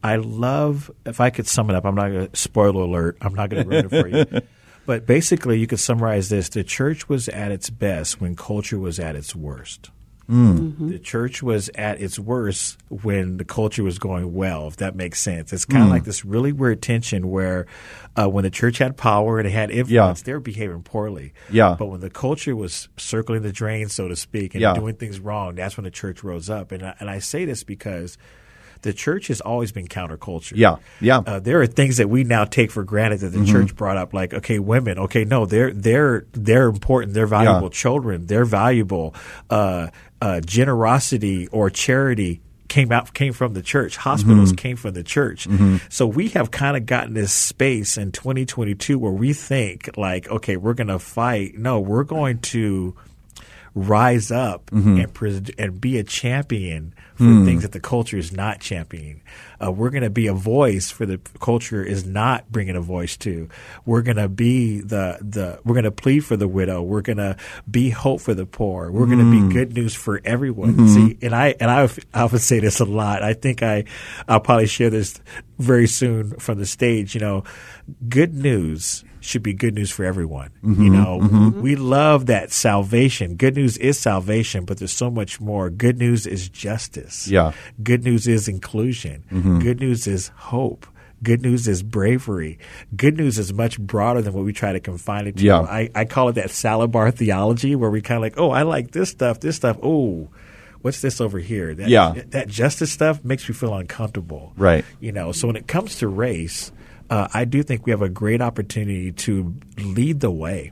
I 0.04 0.18
love 0.18 0.90
if 1.06 1.20
I 1.20 1.30
could 1.30 1.48
sum 1.48 1.70
it 1.70 1.76
up. 1.76 1.86
I'm 1.86 1.96
not 1.96 2.10
going 2.10 2.30
to 2.30 2.36
spoiler 2.38 2.84
alert. 2.84 3.18
I'm 3.22 3.34
not 3.34 3.50
going 3.50 3.64
to 3.64 3.70
ruin 3.70 3.86
it 3.86 3.90
for 3.90 4.08
you. 4.08 4.42
But 4.88 5.06
basically, 5.06 5.60
you 5.60 5.68
could 5.68 5.82
summarize 5.82 6.30
this: 6.30 6.48
the 6.48 6.64
church 6.64 7.10
was 7.10 7.28
at 7.28 7.52
its 7.52 7.70
best 7.70 8.22
when 8.22 8.38
culture 8.38 8.80
was 8.80 9.02
at 9.02 9.18
its 9.18 9.36
worst. 9.36 9.92
Mm. 10.30 10.58
Mm-hmm. 10.58 10.90
The 10.90 11.00
church 11.00 11.42
was 11.42 11.70
at 11.76 12.02
its 12.02 12.20
worst 12.20 12.78
when 12.90 13.38
the 13.38 13.46
culture 13.46 13.84
was 13.84 13.98
going 13.98 14.34
well, 14.34 14.68
if 14.68 14.78
that 14.78 14.94
makes 14.96 15.22
sense. 15.22 15.54
It's 15.54 15.64
kind 15.64 15.84
of 15.84 15.90
mm. 15.90 15.94
like 15.94 16.04
this 16.04 16.26
really 16.26 16.52
weird 16.52 16.82
tension 16.82 17.30
where 17.30 17.66
uh, 18.18 18.28
when 18.28 18.44
the 18.44 18.50
church 18.50 18.78
had 18.78 18.98
power 18.98 19.40
and 19.40 19.48
it 19.48 19.52
had 19.52 19.72
influence, 19.72 20.20
Yeah. 20.20 20.24
they 20.26 20.34
were 20.34 20.42
behaving 20.42 20.84
poorly. 20.84 21.34
Yeah. 21.50 21.76
But 21.80 21.86
when 21.86 22.02
the 22.02 22.10
culture 22.10 22.56
was 22.56 22.90
circling 22.98 23.42
the 23.44 23.54
drain, 23.54 23.88
so 23.88 24.10
to 24.10 24.16
speak, 24.18 24.54
and 24.54 24.62
Yeah. 24.62 24.74
doing 24.74 24.96
things 24.96 25.20
wrong, 25.22 25.56
that's 25.56 25.78
when 25.78 25.86
the 25.86 25.92
church 25.92 26.24
rose 26.24 26.50
up. 26.50 26.74
And 26.74 26.84
I, 26.84 26.96
and 27.00 27.10
I 27.10 27.20
say 27.20 27.46
this 27.46 27.64
because 27.64 28.18
the 28.82 28.94
church 28.94 29.28
has 29.28 29.42
always 29.42 29.72
been 29.72 29.88
counterculture. 29.88 30.54
Yeah, 30.56 30.78
yeah. 31.02 31.20
Uh, 31.26 31.40
there 31.40 31.62
are 31.62 31.68
things 31.68 31.98
that 31.98 32.10
we 32.10 32.24
now 32.24 32.46
take 32.46 32.72
for 32.72 32.84
granted 32.84 33.20
that 33.22 33.30
the 33.30 33.38
Mm-hmm. 33.40 33.52
church 33.52 33.76
brought 33.76 33.98
up, 33.98 34.14
like 34.14 34.34
okay, 34.34 34.60
women. 34.60 34.98
Okay, 35.00 35.26
no, 35.26 35.46
they're 35.46 35.72
they're 35.72 36.26
they're 36.34 36.68
important. 36.68 37.14
They're 37.14 37.28
valuable. 37.28 37.70
Children, 37.70 38.26
they're 38.28 38.46
valuable. 38.46 39.14
Uh, 39.50 39.88
uh, 40.22 40.42
generosity 40.42 41.48
or 41.48 41.70
charity 41.70 42.42
came 42.68 42.92
out 42.92 43.14
came 43.14 43.32
from 43.32 43.54
the 43.54 43.62
church. 43.62 43.96
Hospitals 43.96 44.52
came 44.52 44.76
from 44.76 44.94
the 44.94 45.04
church. 45.04 45.48
So 45.90 46.06
we 46.06 46.28
have 46.30 46.52
kind 46.52 46.76
of 46.76 46.86
gotten 46.86 47.14
this 47.14 47.32
space 47.32 47.98
in 47.98 48.12
2022 48.12 49.00
where 49.00 49.12
we 49.12 49.32
think 49.34 49.90
like, 49.96 50.30
okay, 50.30 50.58
we're 50.58 50.74
going 50.74 50.88
to 50.90 51.00
fight. 51.00 51.58
No, 51.58 51.80
we're 51.80 52.04
going 52.04 52.40
to 52.40 52.94
rise 53.78 54.32
up 54.32 54.66
mm-hmm. 54.72 55.00
and 55.00 55.14
pres- 55.14 55.52
and 55.58 55.80
be 55.80 55.98
a 55.98 56.04
champion 56.04 56.94
for 57.16 57.24
hmm. 57.24 57.46
things 57.46 57.64
that 57.64 57.72
the 57.72 57.80
culture 57.80 58.18
is 58.18 58.32
not 58.32 58.60
championing. 58.60 59.22
Uh, 59.64 59.72
we're 59.72 59.90
going 59.90 60.04
to 60.04 60.10
be 60.10 60.28
a 60.28 60.34
voice 60.34 60.92
for 60.92 61.06
the 61.06 61.20
culture 61.40 61.84
is 61.84 62.06
not 62.06 62.52
bringing 62.52 62.76
a 62.76 62.82
voice 62.82 63.18
to. 63.18 63.50
We're 63.86 64.02
going 64.02 64.18
to 64.18 64.30
be 64.30 64.82
the 64.82 65.18
the 65.22 65.60
we're 65.64 65.74
going 65.74 65.84
to 65.84 65.92
plead 65.92 66.22
for 66.22 66.38
the 66.38 66.48
widow. 66.48 66.82
We're 66.82 67.02
going 67.02 67.18
to 67.18 67.38
be 67.70 67.90
hope 67.90 68.22
for 68.22 68.34
the 68.34 68.46
poor. 68.46 68.92
We're 68.92 69.06
going 69.06 69.20
to 69.20 69.32
be 69.32 69.40
hmm. 69.40 69.50
good 69.50 69.74
news 69.74 69.94
for 69.94 70.22
everyone. 70.26 70.74
Mm-hmm. 70.74 70.88
See, 70.88 71.18
and 71.22 71.36
I 71.36 71.56
and 71.60 71.72
I, 71.72 71.84
I 72.14 72.22
often 72.22 72.40
say 72.40 72.60
this 72.60 72.80
a 72.80 72.86
lot. 72.86 73.24
I 73.24 73.34
think 73.34 73.64
I 73.64 73.86
I'll 74.28 74.40
probably 74.40 74.68
share 74.68 74.90
this 74.90 75.20
very 75.58 75.88
soon 75.88 76.32
from 76.38 76.60
the 76.60 76.66
stage. 76.66 77.16
You 77.16 77.22
know, 77.22 77.44
good 78.10 78.34
news 78.34 79.04
should 79.28 79.44
be 79.44 79.54
good 79.54 79.76
news 79.76 79.92
for 79.92 80.06
everyone. 80.06 80.52
You 80.64 80.70
mm-hmm, 80.70 80.94
know, 80.94 81.20
mm-hmm. 81.22 81.62
we 81.62 81.76
love 81.76 82.28
that 82.28 82.52
salvation. 82.52 83.36
Good 83.36 83.56
news 83.56 83.78
is 83.78 84.00
salvation, 84.00 84.66
but 84.66 84.78
there's 84.78 84.92
so 84.92 85.10
much 85.10 85.42
more. 85.42 85.70
Good 85.70 85.98
news 85.98 86.26
is 86.26 86.50
justice. 86.50 87.28
Yeah. 87.28 87.52
Good 87.84 88.04
news 88.04 88.28
is 88.28 88.48
inclusion. 88.48 89.26
Mm-hmm. 89.32 89.60
Good 89.60 89.80
news 89.80 90.08
is 90.08 90.30
hope. 90.30 90.88
Good 91.24 91.42
news 91.42 91.68
is 91.68 91.82
bravery. 91.82 92.60
Good 92.96 93.18
news 93.18 93.40
is 93.40 93.52
much 93.52 93.80
broader 93.80 94.22
than 94.22 94.34
what 94.34 94.46
we 94.46 94.54
try 94.54 94.74
to 94.74 94.80
confine 94.80 95.28
it 95.28 95.38
to. 95.38 95.44
Yeah. 95.44 95.62
I, 95.62 95.90
I 95.96 96.06
call 96.06 96.30
it 96.30 96.34
that 96.34 96.52
salad 96.52 96.92
bar 96.92 97.10
theology 97.12 97.76
where 97.76 97.90
we 97.90 98.02
kind 98.02 98.18
of 98.18 98.22
like, 98.22 98.38
oh, 98.38 98.52
I 98.52 98.62
like 98.62 98.92
this 98.92 99.10
stuff, 99.10 99.40
this 99.40 99.56
stuff. 99.56 99.78
Oh, 99.82 100.30
what's 100.82 101.02
this 101.02 101.20
over 101.20 101.40
here? 101.40 101.74
That, 101.74 101.90
Yeah. 101.90 102.14
That 102.28 102.48
justice 102.48 102.92
stuff 102.92 103.26
makes 103.26 103.50
me 103.50 103.56
feel 103.56 103.74
uncomfortable. 103.74 104.54
Right. 104.56 104.86
You 105.00 105.12
know, 105.12 105.32
so 105.32 105.48
when 105.48 105.56
it 105.56 105.68
comes 105.68 105.98
to 105.98 106.08
race, 106.08 106.72
uh, 107.10 107.28
I 107.34 107.46
do 107.46 107.64
think 107.64 107.86
we 107.86 107.92
have 107.92 108.02
a 108.02 108.10
great 108.10 108.42
opportunity 108.42 109.12
to 109.12 109.56
lead 109.78 110.20
the 110.20 110.32
way 110.32 110.72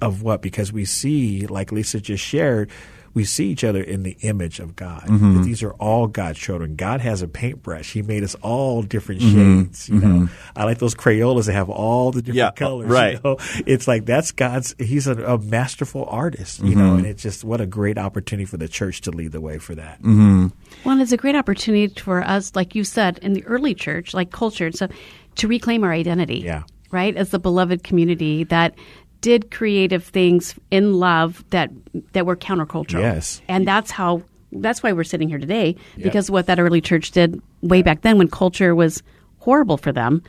of 0.00 0.22
what 0.22 0.42
because 0.42 0.72
we 0.72 0.84
see, 0.84 1.46
like 1.46 1.72
Lisa 1.72 2.00
just 2.00 2.22
shared, 2.24 2.70
we 3.14 3.24
see 3.24 3.46
each 3.46 3.62
other 3.62 3.80
in 3.80 4.02
the 4.02 4.16
image 4.22 4.58
of 4.58 4.74
God. 4.74 5.02
Mm-hmm. 5.04 5.36
That 5.36 5.44
these 5.44 5.62
are 5.62 5.70
all 5.74 6.08
God's 6.08 6.36
children. 6.40 6.74
God 6.74 7.00
has 7.00 7.22
a 7.22 7.28
paintbrush. 7.28 7.92
He 7.92 8.02
made 8.02 8.24
us 8.24 8.34
all 8.42 8.82
different 8.82 9.20
Mm-hmm. 9.20 9.62
shades. 9.62 9.88
You 9.88 10.00
know, 10.00 10.28
I 10.56 10.64
like 10.64 10.78
those 10.78 10.96
Crayolas 10.96 11.46
that 11.46 11.52
have 11.52 11.70
all 11.70 12.10
the 12.10 12.22
different 12.22 12.38
Yeah, 12.38 12.50
colors. 12.50 12.90
right. 12.90 13.14
You 13.14 13.20
know? 13.22 13.36
It's 13.66 13.86
like 13.86 14.04
that's 14.04 14.32
God's. 14.32 14.74
He's 14.80 15.06
a, 15.06 15.12
a 15.26 15.38
masterful 15.38 16.06
artist. 16.06 16.58
You 16.58 16.70
Mm-hmm. 16.70 16.78
know, 16.80 16.94
and 16.96 17.06
it's 17.06 17.22
just 17.22 17.44
what 17.44 17.60
a 17.60 17.66
great 17.66 17.98
opportunity 17.98 18.46
for 18.46 18.56
the 18.56 18.66
church 18.68 19.02
to 19.02 19.12
lead 19.12 19.30
the 19.30 19.40
way 19.40 19.58
for 19.58 19.76
that. 19.76 19.98
Mm-hmm. 20.02 20.48
Well, 20.84 21.00
it's 21.00 21.12
a 21.12 21.16
great 21.16 21.36
opportunity 21.36 21.86
for 22.00 22.20
us, 22.20 22.56
like 22.56 22.74
you 22.74 22.82
said, 22.82 23.18
in 23.22 23.32
the 23.34 23.44
early 23.46 23.74
church, 23.76 24.12
like 24.12 24.32
culture 24.32 24.66
and 24.66 24.74
stuff, 24.74 24.90
to 25.36 25.48
reclaim 25.48 25.84
our 25.84 25.92
identity. 25.92 26.38
Yeah. 26.44 26.62
Right? 26.90 27.16
As 27.16 27.30
the 27.30 27.38
beloved 27.38 27.82
community 27.82 28.44
that 28.44 28.74
did 29.20 29.50
creative 29.50 30.04
things 30.04 30.54
in 30.70 30.94
love 30.94 31.44
that 31.50 31.70
that 32.12 32.26
were 32.26 32.36
countercultural. 32.36 33.00
Yes. 33.00 33.40
And 33.48 33.66
that's 33.66 33.90
how 33.90 34.22
that's 34.52 34.82
why 34.82 34.92
we're 34.92 35.02
sitting 35.02 35.28
here 35.28 35.38
today, 35.38 35.76
because 35.96 36.30
what 36.30 36.46
that 36.46 36.60
early 36.60 36.80
church 36.80 37.10
did 37.10 37.40
way 37.62 37.82
back 37.82 38.02
then 38.02 38.18
when 38.18 38.28
culture 38.28 38.74
was 38.74 39.02
horrible 39.38 39.76
for 39.76 39.92
them, 39.92 40.22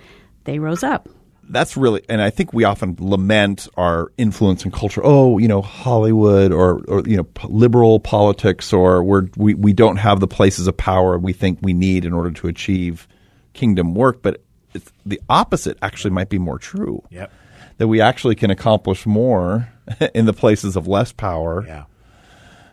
they 0.46 0.58
rose 0.58 0.82
up. 0.82 1.08
that's 1.50 1.78
really, 1.78 2.02
and 2.10 2.22
I 2.22 2.30
think 2.30 2.54
we 2.54 2.64
often 2.64 2.96
lament 3.00 3.68
our 3.78 4.12
influence 4.18 4.66
in 4.66 4.72
culture. 4.72 5.02
Oh, 5.04 5.38
you 5.38 5.48
know, 5.48 5.62
Hollywood 5.62 6.52
or, 6.52 6.84
or 6.88 7.04
you 7.08 7.18
know, 7.18 7.24
p- 7.24 7.48
liberal 7.50 8.00
politics, 8.00 8.74
or 8.74 9.04
we're, 9.04 9.28
we 9.38 9.54
we 9.54 9.74
don't 9.74 9.98
have 9.98 10.20
the 10.20 10.28
places 10.28 10.68
of 10.68 10.76
power 10.76 11.18
we 11.18 11.34
think 11.34 11.60
we 11.62 11.74
need 11.74 12.06
in 12.06 12.14
order 12.14 12.32
to 12.32 12.48
achieve 12.48 13.08
kingdom 13.54 13.94
work. 13.94 14.22
But 14.22 14.44
it's, 14.76 14.92
the 15.06 15.22
opposite 15.30 15.78
actually 15.82 16.12
might 16.12 16.30
be 16.30 16.38
more 16.38 16.60
true. 16.60 17.04
Yep. 17.10 17.32
That 17.78 17.88
we 17.88 18.00
actually 18.00 18.36
can 18.36 18.52
accomplish 18.52 19.06
more 19.06 19.70
in 20.14 20.26
the 20.26 20.34
places 20.34 20.76
of 20.76 20.88
less 20.88 21.12
power. 21.12 21.66
Yeah. 21.66 21.86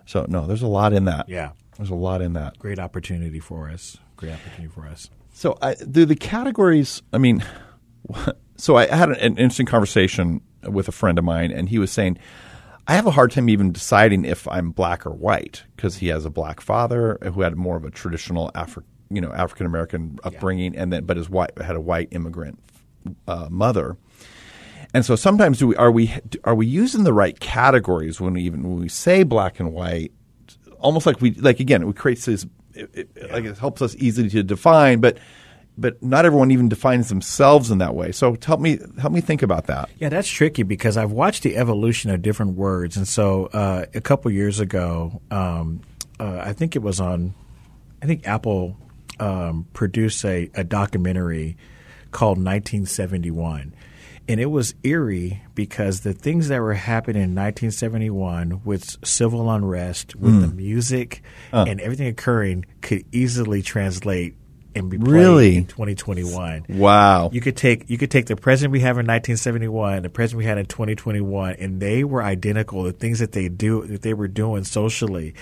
So 0.06 0.26
no, 0.28 0.46
there's 0.46 0.62
a 0.62 0.68
lot 0.68 0.92
in 0.92 1.06
that. 1.06 1.28
Yeah. 1.28 1.52
there's 1.76 1.90
a 1.90 1.94
lot 1.94 2.22
in 2.22 2.34
that. 2.34 2.58
Great 2.58 2.78
opportunity 2.78 3.40
for 3.40 3.68
us. 3.68 3.96
Great 4.16 4.32
opportunity 4.32 4.72
for 4.72 4.86
us. 4.86 5.10
So 5.32 5.58
I, 5.62 5.74
do 5.74 6.04
the 6.04 6.14
categories. 6.14 7.02
I 7.12 7.18
mean, 7.18 7.44
so 8.56 8.76
I 8.76 8.86
had 8.86 9.10
an, 9.10 9.16
an 9.16 9.36
interesting 9.38 9.66
conversation 9.66 10.40
with 10.62 10.88
a 10.88 10.92
friend 10.92 11.18
of 11.18 11.24
mine, 11.24 11.50
and 11.50 11.68
he 11.68 11.78
was 11.78 11.90
saying, 11.90 12.18
I 12.86 12.94
have 12.94 13.06
a 13.06 13.12
hard 13.12 13.30
time 13.30 13.48
even 13.48 13.72
deciding 13.72 14.24
if 14.24 14.48
I'm 14.48 14.70
black 14.70 15.06
or 15.06 15.12
white 15.12 15.64
because 15.76 15.98
he 15.98 16.08
has 16.08 16.24
a 16.24 16.30
black 16.30 16.60
father 16.60 17.18
who 17.22 17.42
had 17.42 17.56
more 17.56 17.76
of 17.76 17.84
a 17.84 17.90
traditional 17.90 18.50
Afri- 18.54 18.84
you 19.14 19.20
know, 19.20 19.32
African 19.32 19.66
American 19.66 20.18
upbringing, 20.24 20.76
and 20.76 20.92
then 20.92 21.04
but 21.04 21.16
his 21.16 21.28
white 21.28 21.56
had 21.58 21.76
a 21.76 21.80
white 21.80 22.08
immigrant 22.10 22.58
uh, 23.26 23.48
mother. 23.50 23.96
And 24.94 25.04
so 25.04 25.16
sometimes 25.16 25.58
do 25.58 25.68
we, 25.68 25.76
are 25.76 25.90
we 25.90 26.14
are 26.44 26.54
we 26.54 26.66
using 26.66 27.04
the 27.04 27.12
right 27.12 27.38
categories 27.40 28.20
when 28.20 28.34
we 28.34 28.42
even 28.42 28.62
when 28.62 28.80
we 28.80 28.88
say 28.88 29.22
black 29.22 29.58
and 29.60 29.72
white? 29.72 30.12
Almost 30.80 31.06
like 31.06 31.20
we 31.20 31.32
like 31.32 31.60
again, 31.60 31.82
it 31.82 31.96
creates 31.96 32.26
this 32.26 32.46
it, 32.74 33.08
it, 33.16 33.32
like 33.32 33.44
it 33.44 33.58
helps 33.58 33.82
us 33.82 33.94
easily 33.96 34.28
to 34.30 34.42
define, 34.42 35.00
but 35.00 35.18
but 35.78 36.02
not 36.02 36.26
everyone 36.26 36.50
even 36.50 36.68
defines 36.68 37.08
themselves 37.08 37.70
in 37.70 37.78
that 37.78 37.94
way. 37.94 38.12
So 38.12 38.36
help 38.44 38.60
me 38.60 38.78
help 39.00 39.12
me 39.12 39.20
think 39.20 39.42
about 39.42 39.66
that. 39.66 39.88
Yeah, 39.98 40.10
that's 40.10 40.28
tricky 40.28 40.62
because 40.62 40.96
I've 40.96 41.12
watched 41.12 41.42
the 41.42 41.56
evolution 41.56 42.10
of 42.10 42.20
different 42.22 42.56
words, 42.56 42.96
and 42.96 43.08
so 43.08 43.46
uh, 43.46 43.86
a 43.94 44.00
couple 44.00 44.30
years 44.30 44.60
ago, 44.60 45.22
um, 45.30 45.80
uh, 46.20 46.40
I 46.42 46.52
think 46.52 46.76
it 46.76 46.82
was 46.82 47.00
on, 47.00 47.34
I 48.02 48.06
think 48.06 48.26
Apple 48.26 48.76
um, 49.20 49.66
produced 49.72 50.24
a, 50.24 50.50
a 50.54 50.64
documentary 50.64 51.56
called 52.10 52.38
1971. 52.38 53.74
And 54.28 54.40
it 54.40 54.46
was 54.46 54.74
eerie 54.84 55.42
because 55.54 56.00
the 56.00 56.12
things 56.12 56.48
that 56.48 56.60
were 56.60 56.74
happening 56.74 57.22
in 57.22 57.34
1971 57.34 58.62
with 58.64 59.04
civil 59.04 59.50
unrest, 59.50 60.14
with 60.14 60.40
the 60.40 60.46
music 60.54 61.22
and 61.66 61.80
everything 61.80 62.06
occurring, 62.06 62.64
could 62.82 63.04
easily 63.10 63.62
translate 63.62 64.36
and 64.74 64.88
be 64.90 64.96
Really? 64.98 65.56
in 65.56 65.66
2021. 65.66 66.66
Wow. 66.68 67.30
You 67.32 67.40
could 67.40 67.56
take 67.56 67.88
you 67.90 67.98
could 67.98 68.10
take 68.10 68.26
the 68.26 68.36
president 68.36 68.72
we 68.72 68.80
have 68.80 68.96
in 68.98 69.06
1971, 69.06 70.02
the 70.02 70.08
president 70.08 70.38
we 70.38 70.44
had 70.44 70.58
in 70.58 70.66
2021, 70.66 71.54
and 71.58 71.80
they 71.80 72.04
were 72.04 72.22
identical. 72.22 72.82
The 72.84 72.92
things 72.92 73.18
that 73.20 73.32
they 73.32 73.48
do 73.48 73.86
that 73.86 74.02
they 74.02 74.14
were 74.14 74.28
doing 74.28 74.64
socially. 74.64 75.34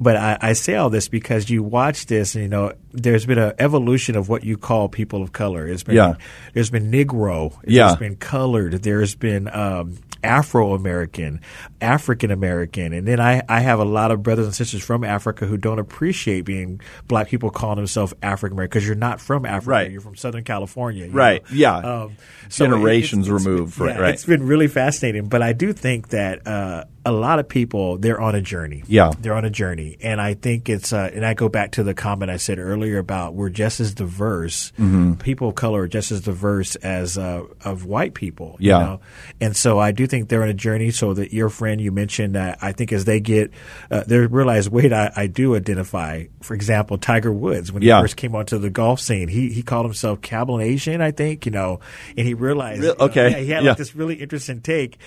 But 0.00 0.16
I, 0.16 0.38
I 0.40 0.52
say 0.54 0.74
all 0.76 0.90
this 0.90 1.08
because 1.08 1.48
you 1.50 1.62
watch 1.62 2.06
this, 2.06 2.34
and 2.34 2.42
you 2.42 2.48
know 2.48 2.72
there's 2.92 3.26
been 3.26 3.38
an 3.38 3.52
evolution 3.58 4.16
of 4.16 4.28
what 4.28 4.44
you 4.44 4.56
call 4.56 4.88
people 4.88 5.22
of 5.22 5.32
color. 5.32 5.66
It's 5.66 5.82
been 5.82 5.96
Yeah. 5.96 6.14
there's 6.54 6.70
been 6.70 6.90
Negro, 6.90 7.56
Yeah. 7.66 7.88
there's 7.88 7.98
been 7.98 8.16
colored, 8.16 8.82
there's 8.82 9.14
been 9.14 9.48
um, 9.48 9.98
Afro 10.24 10.74
American, 10.74 11.40
African 11.80 12.30
American, 12.30 12.92
and 12.92 13.06
then 13.06 13.20
I, 13.20 13.42
I 13.48 13.60
have 13.60 13.78
a 13.80 13.84
lot 13.84 14.10
of 14.10 14.22
brothers 14.22 14.46
and 14.46 14.54
sisters 14.54 14.82
from 14.82 15.04
Africa 15.04 15.46
who 15.46 15.56
don't 15.56 15.78
appreciate 15.78 16.42
being 16.44 16.80
black 17.08 17.28
people 17.28 17.50
calling 17.50 17.76
themselves 17.76 18.14
African 18.22 18.56
American 18.56 18.70
because 18.70 18.86
you're 18.86 18.94
not 18.96 19.20
from 19.20 19.44
Africa, 19.46 19.70
Right. 19.70 19.90
you're 19.90 20.00
from 20.00 20.16
Southern 20.16 20.44
California, 20.44 21.08
Right. 21.10 21.42
know? 21.50 21.56
Yeah. 21.56 21.76
Um, 21.76 22.16
Generations 22.48 23.26
it's- 23.28 23.40
it's 23.40 23.46
removed, 23.46 23.78
been- 23.78 23.86
right, 23.86 23.96
yeah, 23.96 24.02
right. 24.02 24.14
It's 24.14 24.24
been 24.24 24.46
really 24.46 24.68
fascinating, 24.68 25.26
but 25.28 25.42
I 25.42 25.52
do 25.52 25.72
think 25.72 26.08
that 26.08 26.46
uh, 26.46 26.84
a 27.04 27.10
lot 27.12 27.38
of 27.40 27.48
people 27.48 27.98
they're 27.98 28.20
on 28.20 28.34
a 28.34 28.40
journey. 28.40 28.84
Yeah. 28.86 29.10
they're 29.20 29.34
on 29.34 29.44
a 29.44 29.50
journey, 29.50 29.96
and 30.02 30.20
I 30.20 30.34
think 30.34 30.68
it's 30.68 30.92
uh, 30.92 31.10
and 31.12 31.26
I 31.26 31.34
go 31.34 31.48
back 31.48 31.72
to 31.72 31.82
the 31.82 31.94
comment 31.94 32.30
I 32.30 32.36
said 32.36 32.58
earlier 32.58 32.98
about 32.98 33.34
we're 33.34 33.48
just 33.48 33.80
as 33.80 33.92
diverse. 33.92 34.72
Mm-hmm. 34.78 35.14
People 35.14 35.48
of 35.48 35.54
color 35.56 35.82
are 35.82 35.88
just 35.88 36.12
as 36.12 36.20
diverse 36.20 36.76
as 36.76 37.18
uh, 37.18 37.42
of 37.64 37.84
white 37.84 38.14
people. 38.14 38.56
Yeah. 38.60 38.78
you 38.78 38.84
know? 38.84 39.00
and 39.40 39.56
so 39.56 39.78
I 39.80 39.90
do 39.92 40.06
think 40.06 40.28
they're 40.28 40.42
on 40.44 40.48
a 40.48 40.54
journey. 40.54 40.90
So 40.92 41.14
that 41.14 41.32
your 41.32 41.48
friend 41.48 41.80
you 41.80 41.90
mentioned 41.90 42.34
that 42.36 42.58
I 42.62 42.70
think 42.72 42.92
as 42.92 43.04
they 43.04 43.18
get 43.20 43.50
uh, 43.90 44.04
they 44.06 44.18
realize 44.18 44.70
wait 44.70 44.92
I, 44.92 45.12
I 45.16 45.26
do 45.26 45.56
identify. 45.56 46.24
For 46.42 46.54
example, 46.54 46.98
Tiger 46.98 47.32
Woods 47.32 47.72
when 47.72 47.82
he 47.82 47.88
Yeah. 47.88 48.00
first 48.00 48.16
came 48.16 48.34
onto 48.36 48.58
the 48.58 48.70
golf 48.70 49.00
scene, 49.00 49.28
he 49.28 49.48
he 49.50 49.62
called 49.62 49.86
himself 49.86 50.20
Cablinasian, 50.20 51.00
I 51.00 51.10
think, 51.10 51.46
you 51.46 51.52
know, 51.52 51.80
and 52.16 52.26
he 52.26 52.34
realized 52.34 52.80
Real- 52.82 52.92
you 52.92 52.98
know, 52.98 53.04
okay. 53.06 53.30
yeah, 53.30 53.36
he 53.38 53.50
had 53.50 53.64
Yeah. 53.64 53.70
like 53.70 53.78
this 53.78 53.96
really 53.96 54.14
interesting 54.16 54.60
take, 54.60 54.98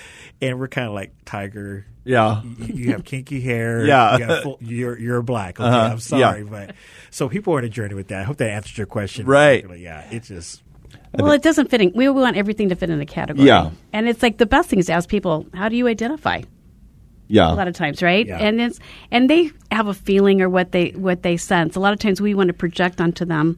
and 0.42 0.60
we're 0.60 0.68
kind 0.68 0.88
of 0.88 0.94
like 0.94 1.12
Tiger. 1.26 1.85
Yeah. 2.06 2.42
you, 2.44 2.74
you 2.86 2.92
have 2.92 3.04
kinky 3.04 3.42
hair. 3.42 3.86
Yeah. 3.88 4.18
you 4.18 4.26
got 4.28 4.44
full, 4.44 4.58
you're 4.62 4.98
you're 4.98 5.22
black. 5.22 5.60
Okay, 5.60 5.68
Uh-huh. 5.68 5.90
I'm 5.94 6.00
sorry, 6.00 6.44
but 6.44 6.76
so 7.10 7.28
people 7.28 7.54
are 7.54 7.58
on 7.58 7.64
a 7.66 7.70
journey 7.70 7.96
with 7.96 8.08
that. 8.10 8.22
I 8.22 8.24
hope 8.24 8.38
that 8.38 8.50
answered 8.52 8.78
your 8.78 8.88
question. 8.88 9.26
Right. 9.26 9.64
particularly. 9.64 9.84
Yeah, 9.84 10.08
it's 10.12 10.28
just 10.30 10.62
Well, 11.18 11.32
it 11.32 11.42
doesn't 11.42 11.70
fit 11.72 11.82
in. 11.82 11.92
We 11.96 12.08
want 12.10 12.38
everything 12.38 12.70
to 12.70 12.76
fit 12.76 12.90
in 12.90 13.02
a 13.02 13.06
category. 13.06 13.48
Yeah. 13.48 13.72
And 13.92 14.08
it's 14.08 14.22
like 14.24 14.38
the 14.38 14.46
best 14.46 14.70
thing 14.70 14.80
is 14.80 14.86
to 14.88 14.94
ask 14.94 15.10
people, 15.10 15.46
how 15.54 15.68
do 15.70 15.76
you 15.76 15.88
identify? 15.88 16.42
Yeah. 17.28 17.52
A 17.52 17.56
lot 17.56 17.68
of 17.68 17.74
times, 17.74 18.04
right? 18.04 18.28
Yeah. 18.28 18.38
And 18.38 18.62
it's 18.62 18.80
and 19.10 19.28
they 19.30 19.50
have 19.72 19.88
a 19.88 19.94
feeling 19.96 20.42
or 20.44 20.50
what 20.50 20.72
they 20.74 20.90
what 20.92 21.24
they 21.24 21.38
sense. 21.38 21.76
A 21.76 21.80
lot 21.80 21.92
of 21.94 21.98
times 22.00 22.22
we 22.22 22.36
want 22.36 22.50
to 22.50 22.54
project 22.54 23.02
onto 23.02 23.26
them 23.26 23.58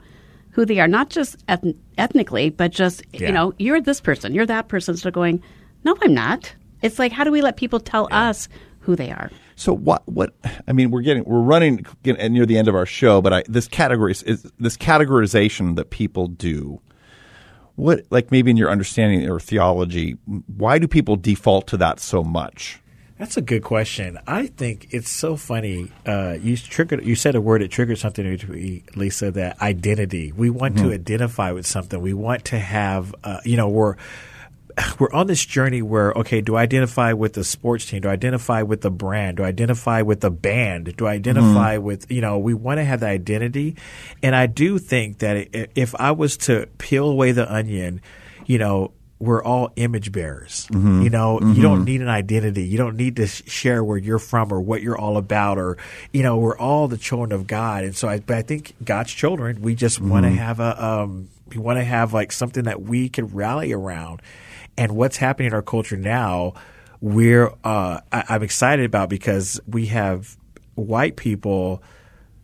who 0.51 0.65
they 0.65 0.79
are, 0.79 0.87
not 0.87 1.09
just 1.09 1.35
eth- 1.49 1.75
ethnically, 1.97 2.49
but 2.49 2.71
just 2.71 3.03
Yeah. 3.11 3.27
you 3.27 3.33
know, 3.33 3.53
you're 3.59 3.81
this 3.81 3.99
person, 3.99 4.33
you're 4.33 4.45
that 4.45 4.69
person. 4.69 4.95
So 4.95 5.11
going, 5.11 5.43
no, 5.83 5.95
I'm 6.01 6.13
not. 6.13 6.53
It's 6.81 6.99
like 6.99 7.11
how 7.11 7.23
do 7.23 7.31
we 7.31 7.41
let 7.41 7.57
people 7.57 7.79
tell 7.79 8.07
us 8.11 8.47
who 8.81 8.95
they 8.95 9.11
are? 9.11 9.29
So 9.55 9.73
what? 9.73 10.07
What? 10.07 10.33
I 10.67 10.71
mean, 10.71 10.91
we're 10.91 11.01
getting 11.01 11.23
we're 11.25 11.41
running 11.41 11.85
getting 12.03 12.31
near 12.31 12.45
the 12.45 12.57
end 12.57 12.67
of 12.67 12.75
our 12.75 12.85
show, 12.85 13.21
but 13.21 13.33
I, 13.33 13.43
this 13.47 13.67
category 13.67 14.11
is, 14.11 14.23
is 14.23 14.51
this 14.59 14.77
categorization 14.77 15.75
that 15.75 15.89
people 15.89 16.27
do. 16.27 16.79
What, 17.75 18.05
like 18.09 18.31
maybe 18.31 18.49
in 18.49 18.57
your 18.57 18.71
understanding 18.71 19.29
or 19.29 19.39
theology, 19.39 20.17
why 20.57 20.79
do 20.79 20.87
people 20.87 21.15
default 21.15 21.67
to 21.67 21.77
that 21.77 21.99
so 21.99 22.23
much? 22.23 22.81
That's 23.19 23.35
a 23.35 23.41
good 23.41 23.63
question. 23.63 24.19
I 24.27 24.47
think 24.47 24.87
it's 24.91 25.09
so 25.09 25.35
funny. 25.35 25.91
Uh, 26.05 26.37
you 26.39 26.55
triggered. 26.55 27.03
You 27.03 27.15
said 27.15 27.33
a 27.35 27.41
word 27.41 27.61
that 27.61 27.71
triggered 27.71 27.97
something 27.97 28.37
to 28.37 28.51
me, 28.51 28.83
Lisa. 28.95 29.31
That 29.31 29.59
identity. 29.59 30.31
We 30.31 30.51
want 30.51 30.77
to 30.77 30.93
identify 30.93 31.51
with 31.51 31.65
something. 31.65 31.99
We 31.99 32.13
want 32.13 32.45
to 32.45 32.59
have. 32.59 33.13
Uh, 33.23 33.39
you 33.43 33.57
know, 33.57 33.69
we're 33.69 33.95
we're 34.99 35.11
on 35.11 35.27
this 35.27 35.45
journey 35.45 35.81
where 35.81 36.11
okay, 36.13 36.41
do 36.41 36.55
I 36.55 36.63
identify 36.63 37.13
with 37.13 37.33
the 37.33 37.43
sports 37.43 37.85
team? 37.85 38.01
Do 38.01 38.09
I 38.09 38.13
identify 38.13 38.61
with 38.61 38.81
the 38.81 38.91
brand? 38.91 39.37
Do 39.37 39.43
I 39.43 39.47
identify 39.47 40.01
with 40.01 40.21
the 40.21 40.31
band? 40.31 40.95
Do 40.95 41.05
I 41.05 41.17
mm-hmm. 41.17 41.29
identify 41.29 41.77
with 41.77 42.11
you 42.11 42.21
know? 42.21 42.37
We 42.37 42.53
want 42.53 42.79
to 42.79 42.83
have 42.83 43.01
the 43.01 43.07
identity, 43.07 43.75
and 44.21 44.35
I 44.35 44.47
do 44.47 44.79
think 44.79 45.19
that 45.19 45.49
if 45.75 45.95
I 45.95 46.11
was 46.11 46.37
to 46.37 46.67
peel 46.77 47.07
away 47.09 47.31
the 47.31 47.51
onion, 47.51 48.01
you 48.45 48.57
know, 48.57 48.91
we're 49.19 49.43
all 49.43 49.71
image 49.75 50.11
bearers. 50.11 50.67
Mm-hmm. 50.71 51.01
You 51.01 51.09
know, 51.09 51.39
you 51.41 51.61
don't 51.61 51.77
mm-hmm. 51.77 51.83
need 51.85 52.01
an 52.01 52.09
identity. 52.09 52.65
You 52.65 52.77
don't 52.77 52.97
need 52.97 53.15
to 53.15 53.27
sh- 53.27 53.43
share 53.47 53.83
where 53.83 53.97
you're 53.97 54.19
from 54.19 54.53
or 54.53 54.61
what 54.61 54.81
you're 54.81 54.97
all 54.97 55.17
about, 55.17 55.57
or 55.57 55.77
you 56.11 56.21
know, 56.21 56.37
we're 56.37 56.57
all 56.57 56.87
the 56.87 56.97
children 56.97 57.31
of 57.31 57.47
God. 57.47 57.83
And 57.83 57.95
so, 57.95 58.07
I, 58.07 58.19
but 58.19 58.37
I 58.37 58.41
think 58.43 58.75
God's 58.83 59.11
children, 59.11 59.61
we 59.61 59.73
just 59.73 59.99
want 59.99 60.25
to 60.25 60.31
have 60.31 60.59
a, 60.59 60.85
um, 60.85 61.29
we 61.49 61.57
want 61.57 61.79
to 61.79 61.83
have 61.83 62.13
like 62.13 62.31
something 62.31 62.65
that 62.65 62.83
we 62.83 63.09
can 63.09 63.27
rally 63.27 63.73
around. 63.73 64.21
And 64.77 64.93
what's 64.93 65.17
happening 65.17 65.47
in 65.47 65.53
our 65.53 65.61
culture 65.61 65.97
now, 65.97 66.53
we're 67.01 67.47
uh, 67.63 68.01
I, 68.11 68.23
I'm 68.29 68.43
excited 68.43 68.85
about 68.85 69.09
because 69.09 69.59
we 69.67 69.87
have 69.87 70.37
white 70.75 71.15
people 71.15 71.81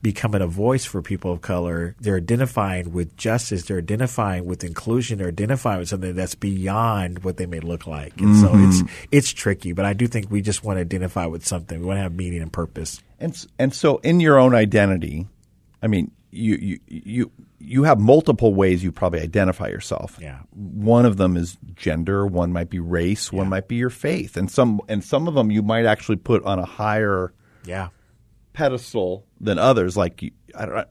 becoming 0.03 0.41
a 0.41 0.47
voice 0.47 0.83
for 0.83 1.01
people 1.01 1.31
of 1.31 1.41
color. 1.41 1.95
They're 2.01 2.17
identifying 2.17 2.91
with 2.91 3.15
justice. 3.15 3.63
They're 3.63 3.77
identifying 3.77 4.45
with 4.45 4.63
inclusion. 4.63 5.17
They're 5.17 5.29
identifying 5.29 5.79
with 5.79 5.87
something 5.87 6.13
that's 6.13 6.35
beyond 6.35 7.23
what 7.23 7.37
they 7.37 7.45
may 7.45 7.61
look 7.61 7.87
like. 7.87 8.19
And 8.19 8.35
so 8.35 8.51
it's 8.53 8.83
it's 9.11 9.31
tricky, 9.31 9.71
but 9.71 9.85
I 9.85 9.93
do 9.93 10.07
think 10.07 10.29
we 10.29 10.41
just 10.41 10.63
want 10.63 10.77
to 10.77 10.81
identify 10.81 11.25
with 11.25 11.45
something. 11.45 11.79
We 11.79 11.85
want 11.85 11.97
to 11.97 12.01
have 12.01 12.13
meaning 12.13 12.41
and 12.41 12.51
purpose. 12.51 13.01
And 13.19 13.47
and 13.57 13.73
so 13.73 13.97
in 13.99 14.19
your 14.19 14.37
own 14.37 14.53
identity, 14.53 15.25
I 15.81 15.87
mean, 15.87 16.11
you 16.31 16.55
you 16.55 16.79
you 16.87 17.31
you 17.65 17.83
have 17.83 17.99
multiple 17.99 18.53
ways 18.53 18.83
you 18.83 18.91
probably 18.91 19.21
identify 19.21 19.67
yourself. 19.67 20.17
Yeah. 20.21 20.39
One 20.51 21.05
of 21.05 21.15
them 21.17 21.37
is 21.37 21.57
gender. 21.75 22.27
One 22.27 22.51
might 22.51 22.69
be 22.69 22.79
race. 22.79 23.31
One 23.31 23.47
might 23.47 23.67
be 23.69 23.75
your 23.75 23.89
faith. 23.89 24.35
And 24.35 24.51
some 24.51 24.81
and 24.89 25.03
some 25.03 25.27
of 25.27 25.33
them 25.33 25.49
you 25.49 25.61
might 25.63 25.85
actually 25.85 26.17
put 26.17 26.43
on 26.43 26.59
a 26.59 26.65
higher 26.65 27.33
Yeah. 27.65 27.87
pedestal 28.53 29.25
than 29.39 29.57
others. 29.59 29.95
Like 29.97 30.23
I 30.55 30.65
don't. 30.65 30.87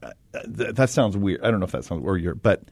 That 0.76 0.88
sounds 0.90 1.16
weird. 1.16 1.42
I 1.42 1.50
don't 1.50 1.60
know 1.60 1.66
if 1.66 1.72
that 1.72 1.84
sounds 1.84 2.02
weird, 2.02 2.42
but 2.42 2.62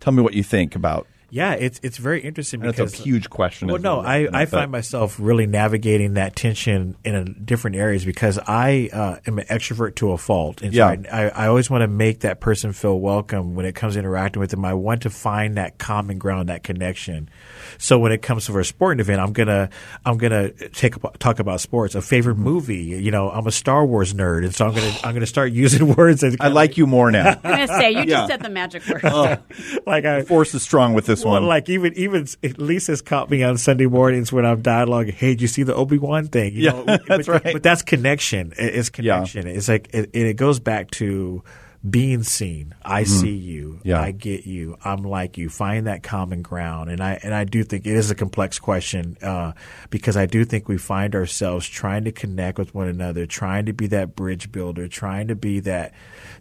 tell 0.00 0.12
me 0.12 0.22
what 0.22 0.34
you 0.34 0.42
think 0.42 0.74
about. 0.74 1.06
Yeah, 1.30 1.52
it's 1.54 1.78
it's 1.82 1.96
very 1.96 2.20
interesting 2.20 2.60
And 2.62 2.72
because 2.72 2.92
it's 2.92 3.00
a 3.00 3.04
huge 3.04 3.30
question. 3.30 3.68
Well, 3.68 3.78
no. 3.80 4.00
I, 4.00 4.28
I 4.32 4.46
find 4.46 4.70
myself 4.70 5.16
really 5.20 5.46
navigating 5.46 6.14
that 6.14 6.34
tension 6.36 6.96
in 7.04 7.14
a, 7.14 7.24
different 7.24 7.76
areas 7.76 8.04
because 8.04 8.38
I 8.38 8.90
uh, 8.92 9.16
am 9.26 9.38
an 9.38 9.46
extrovert 9.46 9.94
to 9.96 10.12
a 10.12 10.18
fault, 10.18 10.62
and 10.62 10.72
Yeah. 10.74 10.88
I, 10.88 10.98
I, 11.12 11.28
I 11.28 11.46
always 11.46 11.70
want 11.70 11.82
to 11.82 11.88
make 11.88 12.20
that 12.20 12.40
person 12.40 12.72
feel 12.72 12.98
welcome 12.98 13.54
when 13.54 13.64
it 13.66 13.74
comes 13.74 13.94
to 13.94 14.00
interacting 14.00 14.40
with 14.40 14.50
them. 14.50 14.64
I 14.64 14.74
want 14.74 15.02
to 15.02 15.10
find 15.10 15.56
that 15.56 15.78
common 15.78 16.18
ground, 16.18 16.48
that 16.48 16.62
connection. 16.62 17.30
So 17.78 17.98
when 17.98 18.12
it 18.12 18.22
comes 18.22 18.46
to 18.46 18.58
a 18.58 18.64
sporting 18.64 19.00
event, 19.00 19.20
I'm 19.20 19.32
gonna 19.32 19.70
I'm 20.04 20.18
gonna 20.18 20.50
take 20.70 20.94
talk 21.18 21.38
about 21.38 21.60
sports. 21.60 21.94
A 21.94 22.02
favorite 22.02 22.30
Mm-hmm. 22.34 22.42
movie, 22.44 22.76
you 22.84 23.10
know, 23.10 23.30
I'm 23.30 23.46
a 23.46 23.50
Star 23.52 23.84
Wars 23.84 24.14
nerd, 24.14 24.44
and 24.44 24.54
so 24.54 24.66
I'm 24.66 24.74
gonna 24.74 24.92
I'm 25.04 25.14
gonna 25.14 25.26
start 25.26 25.52
using 25.52 25.94
words 25.96 26.20
that 26.22 26.36
I 26.40 26.48
like 26.48 26.76
you 26.76 26.86
more 26.86 27.10
now. 27.10 27.30
I'm 27.44 27.56
going 27.56 27.68
to 27.68 27.74
say, 27.74 27.90
you 27.92 27.98
Yeah. 27.98 28.04
just 28.06 28.28
said 28.28 28.42
the 28.42 28.48
magic 28.50 28.82
word. 28.88 29.40
like 29.86 30.04
I 30.04 30.22
Force 30.22 30.54
is 30.54 30.62
strong 30.62 30.92
with 30.94 31.06
this 31.06 31.19
well, 31.24 31.34
one. 31.34 31.46
like 31.46 31.68
even 31.68 31.92
even 31.96 32.26
Lisa's 32.56 33.02
caught 33.02 33.30
me 33.30 33.42
on 33.42 33.58
Sunday 33.58 33.86
mornings 33.86 34.32
when 34.32 34.44
I'm 34.46 34.62
dialoguing. 34.62 35.12
Hey, 35.14 35.30
did 35.30 35.42
you 35.42 35.48
see 35.48 35.62
the 35.62 35.74
Obi 35.74 35.98
Wan 35.98 36.26
thing? 36.28 36.54
You 36.54 36.62
Yeah, 36.62 36.72
know, 36.72 36.84
that's 37.06 37.26
but, 37.26 37.44
right. 37.44 37.52
But 37.52 37.62
that's 37.62 37.82
connection. 37.82 38.52
It's 38.56 38.90
connection. 38.90 39.46
It's 39.46 39.68
like 39.68 39.88
it, 39.92 40.10
it 40.12 40.36
goes 40.36 40.60
back 40.60 40.90
to 40.92 41.42
being 41.88 42.22
seen. 42.22 42.74
I 42.82 43.04
see 43.04 43.34
you. 43.34 43.78
Mm-hmm. 43.78 43.88
Yeah. 43.88 44.02
I 44.02 44.10
get 44.10 44.44
you. 44.44 44.76
I'm 44.84 45.02
like 45.02 45.38
you. 45.38 45.48
Find 45.48 45.86
that 45.86 46.02
common 46.02 46.42
ground. 46.42 46.90
And 46.90 47.00
I 47.00 47.18
and 47.22 47.34
I 47.34 47.44
do 47.44 47.64
think 47.64 47.86
it 47.86 47.94
is 47.94 48.10
a 48.10 48.14
complex 48.14 48.58
question 48.58 49.16
uh, 49.22 49.52
because 49.88 50.16
I 50.16 50.26
do 50.26 50.44
think 50.44 50.68
we 50.68 50.76
find 50.76 51.14
ourselves 51.14 51.66
trying 51.66 52.04
to 52.04 52.12
connect 52.12 52.58
with 52.58 52.74
one 52.74 52.88
another, 52.88 53.24
trying 53.24 53.66
to 53.66 53.72
be 53.72 53.86
that 53.88 54.14
bridge 54.14 54.52
builder, 54.52 54.88
trying 54.88 55.28
to 55.28 55.34
be 55.34 55.60
that 55.60 55.94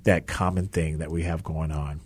that 0.04 0.28
common 0.28 0.68
thing 0.68 0.98
that 0.98 1.10
we 1.10 1.24
have 1.24 1.42
going 1.44 1.72
on. 1.72 2.02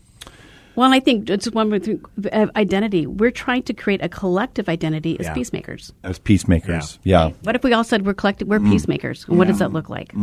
Well, 0.76 0.92
I 0.92 1.00
think 1.00 1.30
it's 1.30 1.50
one 1.52 1.70
with 1.70 1.88
uh, 2.32 2.48
identity. 2.56 3.06
We're 3.06 3.32
trying 3.32 3.64
to 3.64 3.74
create 3.74 4.04
a 4.04 4.10
collective 4.10 4.68
identity 4.70 5.20
as 5.20 5.28
Yeah. 5.28 5.34
peacemakers. 5.34 5.94
As 6.04 6.18
peacemakers. 6.20 7.00
Yeah. 7.04 7.32
What 7.44 7.56
if 7.56 7.64
we 7.64 7.74
all 7.74 7.84
said 7.84 8.06
we're 8.06 8.14
collective? 8.16 8.48
We're 8.48 8.60
peacemakers. 8.60 9.26
And 9.28 9.38
what 9.38 9.48
does 9.48 9.60
that 9.60 9.72
look 9.72 9.90
like? 9.90 10.14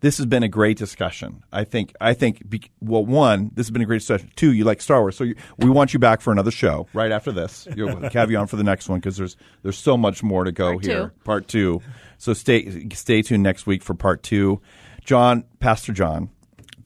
This 0.00 0.16
has 0.18 0.26
been 0.26 0.44
a 0.44 0.48
great 0.48 0.78
discussion. 0.78 1.42
I 1.52 1.64
think. 1.64 1.92
I 2.00 2.14
think. 2.14 2.48
be- 2.48 2.70
Well, 2.80 3.04
one, 3.04 3.50
this 3.54 3.66
has 3.66 3.72
been 3.72 3.82
a 3.82 3.84
great 3.84 3.98
discussion. 3.98 4.30
Two, 4.36 4.52
you 4.52 4.62
like 4.64 4.80
Star 4.80 5.00
Wars, 5.00 5.16
so 5.16 5.24
you, 5.24 5.34
we 5.58 5.68
want 5.68 5.92
you 5.92 5.98
back 5.98 6.20
for 6.20 6.30
another 6.32 6.52
show 6.52 6.86
right 6.94 7.10
after 7.10 7.32
this. 7.32 7.66
You'll 7.74 8.08
have 8.12 8.30
you 8.30 8.38
on 8.38 8.46
for 8.46 8.54
the 8.56 8.62
next 8.64 8.88
one 8.88 9.00
because 9.00 9.16
there's 9.16 9.36
there's 9.64 9.76
so 9.76 9.96
much 9.96 10.22
more 10.22 10.44
to 10.44 10.52
go 10.52 10.72
Part 10.74 10.84
here. 10.84 11.08
two. 11.08 11.12
Part 11.24 11.48
two. 11.48 11.82
So 12.16 12.32
stay 12.32 12.88
stay 12.90 13.22
tuned 13.22 13.42
next 13.42 13.66
week 13.66 13.82
for 13.82 13.92
part 13.94 14.22
two. 14.22 14.60
John, 15.04 15.42
Pastor 15.58 15.92
John, 15.92 16.30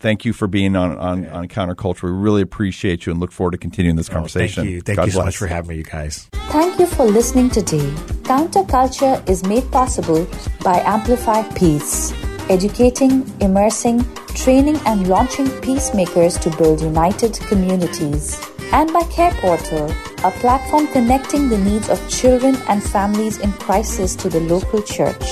thank 0.02 0.24
you 0.26 0.32
for 0.34 0.46
being 0.46 0.76
on 0.76 0.98
on, 0.98 1.26
on 1.28 1.48
Counterculture. 1.48 2.02
We 2.02 2.10
really 2.10 2.42
appreciate 2.42 3.06
you 3.06 3.12
and 3.12 3.20
look 3.20 3.32
forward 3.32 3.52
to 3.52 3.58
continuing 3.58 3.96
this 3.96 4.10
Oh, 4.10 4.14
conversation. 4.14 4.64
thank 4.64 4.74
you. 4.74 4.80
Thank 4.82 4.96
God 4.98 5.06
you 5.06 5.12
so 5.12 5.18
bless. 5.18 5.26
much 5.28 5.36
for 5.38 5.46
having 5.46 5.68
me, 5.70 5.76
you 5.76 5.84
guys. 5.84 6.28
Thank 6.58 6.78
you 6.78 6.86
for 6.86 7.04
listening 7.06 7.48
today. 7.48 7.88
Counterculture 8.32 9.16
is 9.28 9.44
made 9.46 9.70
possible 9.70 10.26
by 10.62 10.80
Amplify 10.80 11.42
Peace, 11.54 12.12
educating, 12.50 13.30
immersing, 13.40 14.04
training, 14.34 14.76
and 14.84 15.08
launching 15.08 15.48
peacemakers 15.60 16.36
to 16.38 16.50
build 16.58 16.80
united 16.82 17.34
communities. 17.48 18.38
And 18.72 18.92
by 18.92 19.02
Care 19.04 19.32
Portal, 19.40 19.90
a 20.24 20.30
platform 20.42 20.86
connecting 20.88 21.48
the 21.48 21.58
needs 21.58 21.88
of 21.90 21.98
children 22.08 22.56
and 22.68 22.82
families 22.82 23.38
in 23.38 23.52
crisis 23.52 24.14
to 24.16 24.28
the 24.28 24.40
local 24.40 24.80
church. 24.82 25.24